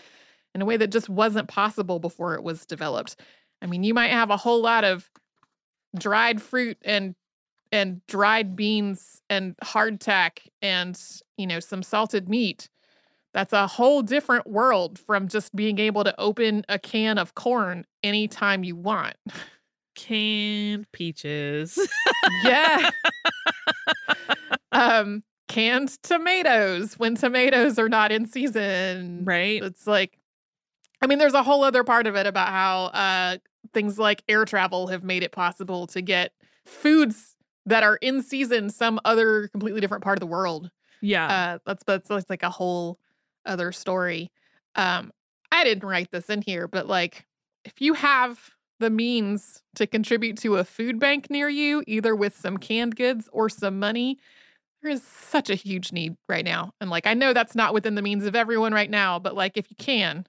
in 0.54 0.62
a 0.62 0.64
way 0.64 0.78
that 0.78 0.90
just 0.90 1.10
wasn't 1.10 1.46
possible 1.46 1.98
before 1.98 2.36
it 2.36 2.42
was 2.42 2.64
developed. 2.64 3.20
I 3.60 3.66
mean, 3.66 3.84
you 3.84 3.92
might 3.92 4.12
have 4.12 4.30
a 4.30 4.38
whole 4.38 4.62
lot 4.62 4.84
of 4.84 5.10
dried 5.98 6.40
fruit 6.40 6.78
and 6.86 7.14
and 7.72 8.04
dried 8.06 8.56
beans 8.56 9.22
and 9.28 9.56
hardtack 9.58 10.38
and 10.62 11.00
you 11.36 11.46
know 11.46 11.60
some 11.60 11.82
salted 11.82 12.28
meat. 12.28 12.68
That's 13.32 13.52
a 13.52 13.66
whole 13.66 14.02
different 14.02 14.46
world 14.46 14.98
from 14.98 15.28
just 15.28 15.54
being 15.54 15.78
able 15.78 16.04
to 16.04 16.18
open 16.18 16.64
a 16.68 16.78
can 16.78 17.18
of 17.18 17.34
corn 17.34 17.84
anytime 18.02 18.64
you 18.64 18.76
want. 18.76 19.16
Canned 19.94 20.90
peaches. 20.92 21.78
yeah. 22.44 22.90
um 24.72 25.22
canned 25.48 26.02
tomatoes 26.02 26.98
when 26.98 27.14
tomatoes 27.14 27.78
are 27.78 27.88
not 27.88 28.12
in 28.12 28.26
season. 28.26 29.24
Right. 29.24 29.62
It's 29.62 29.86
like 29.86 30.18
I 31.02 31.06
mean, 31.06 31.18
there's 31.18 31.34
a 31.34 31.42
whole 31.42 31.62
other 31.62 31.84
part 31.84 32.06
of 32.06 32.16
it 32.16 32.26
about 32.26 32.48
how 32.48 32.84
uh, 32.86 33.36
things 33.74 33.98
like 33.98 34.22
air 34.28 34.44
travel 34.44 34.86
have 34.86 35.04
made 35.04 35.22
it 35.22 35.32
possible 35.32 35.86
to 35.88 36.00
get 36.00 36.32
foods 36.64 37.35
that 37.66 37.82
are 37.82 37.96
in 37.96 38.22
season 38.22 38.70
some 38.70 38.98
other 39.04 39.48
completely 39.48 39.80
different 39.80 40.04
part 40.04 40.16
of 40.16 40.20
the 40.20 40.26
world. 40.26 40.70
Yeah, 41.00 41.26
uh, 41.26 41.58
that's 41.66 41.84
that's, 41.84 42.08
that's 42.08 42.30
like 42.30 42.42
a 42.42 42.50
whole 42.50 42.98
other 43.44 43.72
story. 43.72 44.30
Um, 44.74 45.12
I 45.52 45.64
didn't 45.64 45.88
write 45.88 46.10
this 46.10 46.30
in 46.30 46.42
here, 46.42 46.68
but 46.68 46.86
like, 46.86 47.26
if 47.64 47.80
you 47.80 47.94
have 47.94 48.50
the 48.78 48.90
means 48.90 49.62
to 49.74 49.86
contribute 49.86 50.36
to 50.38 50.56
a 50.56 50.64
food 50.64 50.98
bank 50.98 51.30
near 51.30 51.48
you, 51.48 51.82
either 51.86 52.14
with 52.14 52.36
some 52.36 52.58
canned 52.58 52.96
goods 52.96 53.28
or 53.32 53.48
some 53.48 53.78
money, 53.78 54.18
there 54.82 54.90
is 54.90 55.02
such 55.02 55.48
a 55.48 55.54
huge 55.54 55.92
need 55.92 56.16
right 56.28 56.44
now. 56.44 56.72
And 56.80 56.90
like, 56.90 57.06
I 57.06 57.14
know 57.14 57.32
that's 57.32 57.54
not 57.54 57.72
within 57.72 57.94
the 57.94 58.02
means 58.02 58.26
of 58.26 58.36
everyone 58.36 58.74
right 58.74 58.90
now, 58.90 59.18
but 59.18 59.34
like, 59.34 59.56
if 59.56 59.70
you 59.70 59.76
can, 59.76 60.26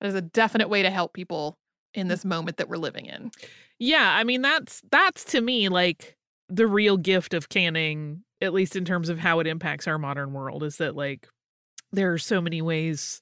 there's 0.00 0.14
a 0.14 0.20
definite 0.20 0.68
way 0.68 0.82
to 0.82 0.90
help 0.90 1.14
people 1.14 1.56
in 1.94 2.08
this 2.08 2.24
moment 2.24 2.58
that 2.58 2.68
we're 2.68 2.76
living 2.76 3.06
in. 3.06 3.30
Yeah, 3.78 4.14
I 4.14 4.24
mean 4.24 4.42
that's 4.42 4.82
that's 4.90 5.24
to 5.26 5.40
me 5.40 5.68
like 5.68 6.16
the 6.54 6.66
real 6.66 6.96
gift 6.96 7.34
of 7.34 7.48
canning, 7.48 8.22
at 8.40 8.52
least 8.52 8.76
in 8.76 8.84
terms 8.84 9.08
of 9.08 9.18
how 9.18 9.40
it 9.40 9.46
impacts 9.46 9.88
our 9.88 9.98
modern 9.98 10.32
world, 10.32 10.62
is 10.62 10.76
that 10.76 10.94
like 10.94 11.28
there 11.92 12.12
are 12.12 12.18
so 12.18 12.40
many 12.40 12.62
ways 12.62 13.20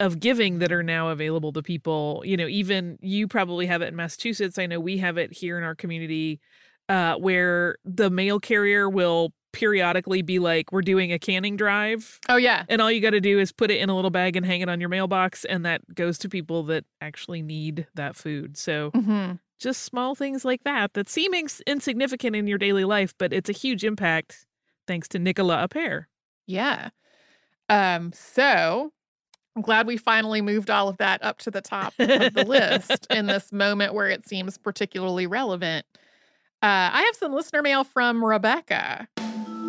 of 0.00 0.20
giving 0.20 0.60
that 0.60 0.70
are 0.70 0.82
now 0.82 1.08
available 1.08 1.52
to 1.52 1.62
people. 1.62 2.22
You 2.24 2.36
know, 2.36 2.46
even 2.46 2.98
you 3.00 3.26
probably 3.26 3.66
have 3.66 3.82
it 3.82 3.88
in 3.88 3.96
Massachusetts. 3.96 4.58
I 4.58 4.66
know 4.66 4.80
we 4.80 4.98
have 4.98 5.18
it 5.18 5.32
here 5.32 5.58
in 5.58 5.64
our 5.64 5.74
community, 5.74 6.40
uh, 6.88 7.16
where 7.16 7.76
the 7.84 8.10
mail 8.10 8.38
carrier 8.38 8.88
will 8.88 9.32
periodically 9.52 10.22
be 10.22 10.38
like, 10.38 10.70
we're 10.72 10.82
doing 10.82 11.12
a 11.12 11.18
canning 11.18 11.56
drive. 11.56 12.20
Oh, 12.28 12.36
yeah. 12.36 12.64
And 12.68 12.80
all 12.80 12.92
you 12.92 13.00
got 13.00 13.10
to 13.10 13.20
do 13.20 13.38
is 13.38 13.50
put 13.50 13.70
it 13.70 13.80
in 13.80 13.88
a 13.88 13.96
little 13.96 14.10
bag 14.10 14.36
and 14.36 14.44
hang 14.46 14.60
it 14.60 14.68
on 14.68 14.78
your 14.78 14.90
mailbox. 14.90 15.44
And 15.44 15.64
that 15.64 15.82
goes 15.94 16.18
to 16.18 16.28
people 16.28 16.62
that 16.64 16.84
actually 17.00 17.42
need 17.42 17.86
that 17.94 18.14
food. 18.14 18.56
So 18.56 18.90
Mm-hmm. 18.92 19.36
Just 19.58 19.82
small 19.82 20.14
things 20.14 20.44
like 20.44 20.64
that 20.64 20.94
that 20.94 21.08
seem 21.08 21.34
ins- 21.34 21.62
insignificant 21.66 22.36
in 22.36 22.46
your 22.46 22.58
daily 22.58 22.84
life, 22.84 23.14
but 23.18 23.32
it's 23.32 23.50
a 23.50 23.52
huge 23.52 23.84
impact 23.84 24.46
thanks 24.86 25.08
to 25.08 25.18
Nicolas 25.18 25.66
Appert. 25.66 26.06
Yeah. 26.46 26.90
Um, 27.68 28.12
so 28.12 28.92
I'm 29.56 29.62
glad 29.62 29.86
we 29.86 29.96
finally 29.96 30.40
moved 30.40 30.70
all 30.70 30.88
of 30.88 30.98
that 30.98 31.22
up 31.24 31.38
to 31.40 31.50
the 31.50 31.60
top 31.60 31.92
of 31.98 32.34
the 32.34 32.44
list 32.46 33.06
in 33.10 33.26
this 33.26 33.52
moment 33.52 33.94
where 33.94 34.08
it 34.08 34.26
seems 34.28 34.56
particularly 34.56 35.26
relevant. 35.26 35.84
Uh, 36.62 36.90
I 36.92 37.02
have 37.02 37.16
some 37.16 37.32
listener 37.32 37.62
mail 37.62 37.84
from 37.84 38.24
Rebecca. 38.24 39.08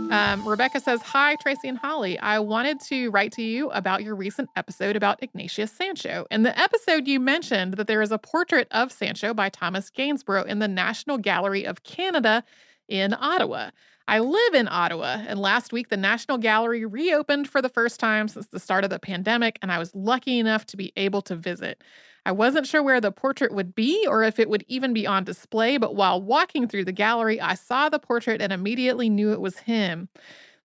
Um, 0.10 0.48
Rebecca 0.48 0.80
says, 0.80 1.02
Hi, 1.04 1.36
Tracy 1.36 1.68
and 1.68 1.78
Holly. 1.78 2.18
I 2.20 2.40
wanted 2.40 2.80
to 2.82 3.12
write 3.12 3.32
to 3.34 3.44
you 3.44 3.70
about 3.70 4.04
your 4.04 4.16
recent 4.16 4.50
episode 4.56 4.96
about 4.96 5.22
Ignatius 5.22 5.72
Sancho. 5.72 6.26
In 6.32 6.42
the 6.42 6.58
episode, 6.60 7.08
you 7.08 7.20
mentioned 7.20 7.76
that 7.76 7.86
there 7.86 8.02
is 8.02 8.12
a 8.12 8.18
portrait 8.18 8.68
of 8.72 8.92
Sancho 8.92 9.36
by 9.36 9.50
Thomas 9.50 9.90
Gainsborough 9.92 10.46
in 10.46 10.60
the 10.60 10.68
National 10.68 11.20
Gallery 11.20 11.64
of 11.64 11.84
Canada 11.84 12.44
in 12.88 13.14
Ottawa. 13.14 13.70
I 14.08 14.18
live 14.18 14.56
in 14.56 14.68
Ottawa, 14.68 15.24
and 15.28 15.40
last 15.40 15.72
week 15.72 15.90
the 15.90 15.98
National 15.98 16.40
Gallery 16.40 16.84
reopened 16.84 17.48
for 17.48 17.62
the 17.62 17.70
first 17.70 18.00
time 18.00 18.28
since 18.28 18.48
the 18.48 18.60
start 18.60 18.84
of 18.84 18.90
the 18.90 18.98
pandemic, 18.98 19.60
and 19.62 19.72
I 19.72 19.78
was 19.78 19.94
lucky 19.94 20.40
enough 20.40 20.66
to 20.68 20.78
be 20.78 20.92
able 20.98 21.22
to 21.24 21.36
visit. 21.36 21.84
I 22.26 22.32
wasn't 22.32 22.68
sure 22.68 22.84
where 22.84 23.02
the 23.02 23.12
portrait 23.12 23.54
would 23.54 23.74
be 23.74 24.06
or 24.08 24.24
if 24.24 24.40
it 24.40 24.50
would 24.50 24.66
even 24.68 24.94
be 24.94 25.08
on 25.08 25.24
display, 25.24 25.78
but 25.78 25.96
while 25.96 26.22
walking 26.22 26.68
through 26.68 26.86
the 26.86 26.92
gallery, 26.92 27.40
I 27.40 27.56
saw 27.56 27.90
the 27.90 28.00
portrait 28.00 28.42
and 28.42 28.54
immediately 28.54 29.10
knew 29.10 29.32
it 29.32 29.42
was 29.42 29.60
him. 29.60 30.10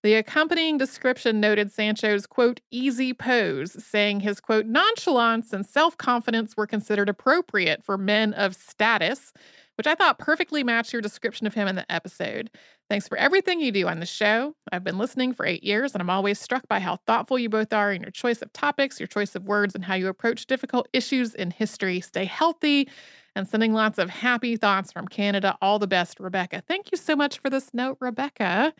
The 0.02 0.14
accompanying 0.16 0.76
description 0.76 1.40
noted 1.40 1.72
Sancho's 1.72 2.26
quote, 2.26 2.60
easy 2.70 3.14
pose, 3.14 3.82
saying 3.82 4.20
his 4.20 4.38
quote, 4.38 4.66
nonchalance 4.66 5.54
and 5.54 5.64
self 5.64 5.96
confidence 5.96 6.54
were 6.58 6.66
considered 6.66 7.08
appropriate 7.08 7.82
for 7.82 7.96
men 7.96 8.34
of 8.34 8.54
status, 8.54 9.32
which 9.76 9.86
I 9.86 9.94
thought 9.94 10.18
perfectly 10.18 10.62
matched 10.62 10.92
your 10.92 11.02
description 11.02 11.46
of 11.46 11.54
him 11.54 11.68
in 11.68 11.76
the 11.76 11.90
episode. 11.90 12.50
Thanks 12.88 13.08
for 13.08 13.16
everything 13.16 13.60
you 13.60 13.72
do 13.72 13.88
on 13.88 14.00
the 14.00 14.06
show. 14.06 14.54
I've 14.70 14.84
been 14.84 14.98
listening 14.98 15.32
for 15.32 15.46
eight 15.46 15.64
years, 15.64 15.94
and 15.94 16.02
I'm 16.02 16.10
always 16.10 16.38
struck 16.38 16.68
by 16.68 16.80
how 16.80 16.96
thoughtful 17.06 17.38
you 17.38 17.48
both 17.48 17.72
are 17.72 17.92
in 17.92 18.02
your 18.02 18.10
choice 18.10 18.42
of 18.42 18.52
topics, 18.52 19.00
your 19.00 19.06
choice 19.06 19.34
of 19.34 19.44
words, 19.44 19.74
and 19.74 19.84
how 19.84 19.94
you 19.94 20.08
approach 20.08 20.46
difficult 20.46 20.88
issues 20.92 21.34
in 21.34 21.50
history. 21.50 22.00
Stay 22.00 22.24
healthy 22.26 22.88
and 23.34 23.48
sending 23.48 23.72
lots 23.72 23.98
of 23.98 24.10
happy 24.10 24.56
thoughts 24.56 24.92
from 24.92 25.08
Canada. 25.08 25.56
All 25.62 25.78
the 25.78 25.86
best, 25.86 26.20
Rebecca. 26.20 26.62
Thank 26.68 26.92
you 26.92 26.98
so 26.98 27.16
much 27.16 27.38
for 27.38 27.50
this 27.50 27.72
note, 27.72 27.96
Rebecca. 28.00 28.72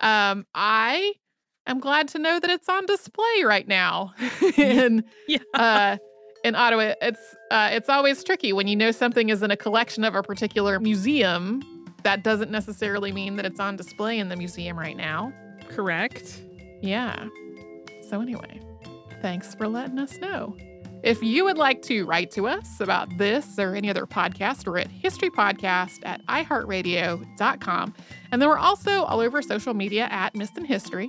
Um, 0.00 0.46
I 0.54 1.14
am 1.66 1.80
glad 1.80 2.08
to 2.08 2.18
know 2.18 2.40
that 2.40 2.48
it's 2.48 2.68
on 2.68 2.86
display 2.86 3.42
right 3.44 3.66
now 3.68 4.14
in 4.56 5.04
Yeah. 5.28 5.38
uh, 5.52 5.96
in 6.44 6.54
Ottawa. 6.54 6.94
It's 7.00 7.36
uh, 7.50 7.70
it's 7.72 7.88
always 7.88 8.22
tricky 8.24 8.52
when 8.52 8.68
you 8.68 8.76
know 8.76 8.90
something 8.90 9.28
is 9.28 9.42
in 9.42 9.50
a 9.50 9.56
collection 9.56 10.04
of 10.04 10.14
a 10.14 10.22
particular 10.22 10.78
museum. 10.80 11.62
That 12.04 12.22
doesn't 12.22 12.50
necessarily 12.50 13.12
mean 13.12 13.36
that 13.36 13.44
it's 13.44 13.60
on 13.60 13.76
display 13.76 14.18
in 14.18 14.28
the 14.28 14.36
museum 14.36 14.78
right 14.78 14.96
now. 14.96 15.32
Correct. 15.68 16.42
Yeah. 16.80 17.26
So 18.08 18.20
anyway, 18.20 18.60
thanks 19.20 19.54
for 19.54 19.68
letting 19.68 19.98
us 19.98 20.16
know. 20.18 20.56
If 21.02 21.22
you 21.22 21.44
would 21.44 21.58
like 21.58 21.82
to 21.82 22.04
write 22.06 22.30
to 22.32 22.48
us 22.48 22.80
about 22.80 23.08
this 23.18 23.58
or 23.58 23.74
any 23.74 23.88
other 23.88 24.04
podcast, 24.04 24.66
we're 24.66 24.78
at 24.78 24.90
historypodcast 24.90 26.00
at 26.04 26.24
iheartradio.com. 26.26 27.94
And 28.32 28.42
then 28.42 28.48
we're 28.48 28.58
also 28.58 29.04
all 29.04 29.20
over 29.20 29.40
social 29.40 29.74
media 29.74 30.08
at 30.10 30.34
Missed 30.34 30.58
in 30.58 30.64
History. 30.64 31.08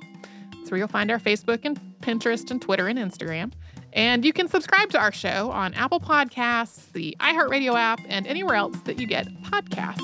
That's 0.55 0.69
where 0.69 0.77
you'll 0.77 0.87
find 0.87 1.09
our 1.09 1.19
Facebook 1.19 1.61
and 1.63 1.79
Pinterest 2.01 2.51
and 2.51 2.61
Twitter 2.61 2.87
and 2.87 2.99
Instagram. 2.99 3.51
And 3.93 4.23
you 4.23 4.33
can 4.33 4.47
subscribe 4.47 4.89
to 4.91 4.99
our 4.99 5.11
show 5.11 5.51
on 5.51 5.73
Apple 5.73 5.99
Podcasts, 5.99 6.91
the 6.91 7.15
iHeartRadio 7.19 7.75
app, 7.75 7.99
and 8.07 8.27
anywhere 8.27 8.55
else 8.55 8.77
that 8.85 8.99
you 8.99 9.07
get 9.07 9.27
podcasts. 9.43 9.99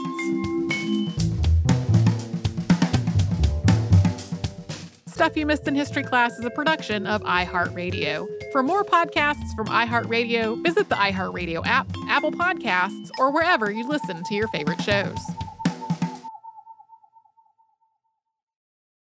Stuff 5.08 5.38
You 5.38 5.46
Missed 5.46 5.66
in 5.66 5.76
History 5.76 6.04
Class 6.04 6.38
is 6.38 6.44
a 6.44 6.50
production 6.50 7.08
of 7.08 7.22
iHeartRadio. 7.22 8.28
For 8.52 8.62
more 8.62 8.84
podcasts 8.84 9.56
from 9.56 9.68
iHeartRadio, 9.68 10.62
visit 10.62 10.90
the 10.90 10.96
iHeartRadio 10.96 11.66
app, 11.66 11.88
Apple 12.10 12.34
Podcasts, 12.34 13.10
or 13.18 13.32
wherever 13.32 13.72
you 13.72 13.88
listen 13.88 14.24
to 14.26 14.36
your 14.36 14.50
favorite 14.50 14.82
shows. 14.82 15.18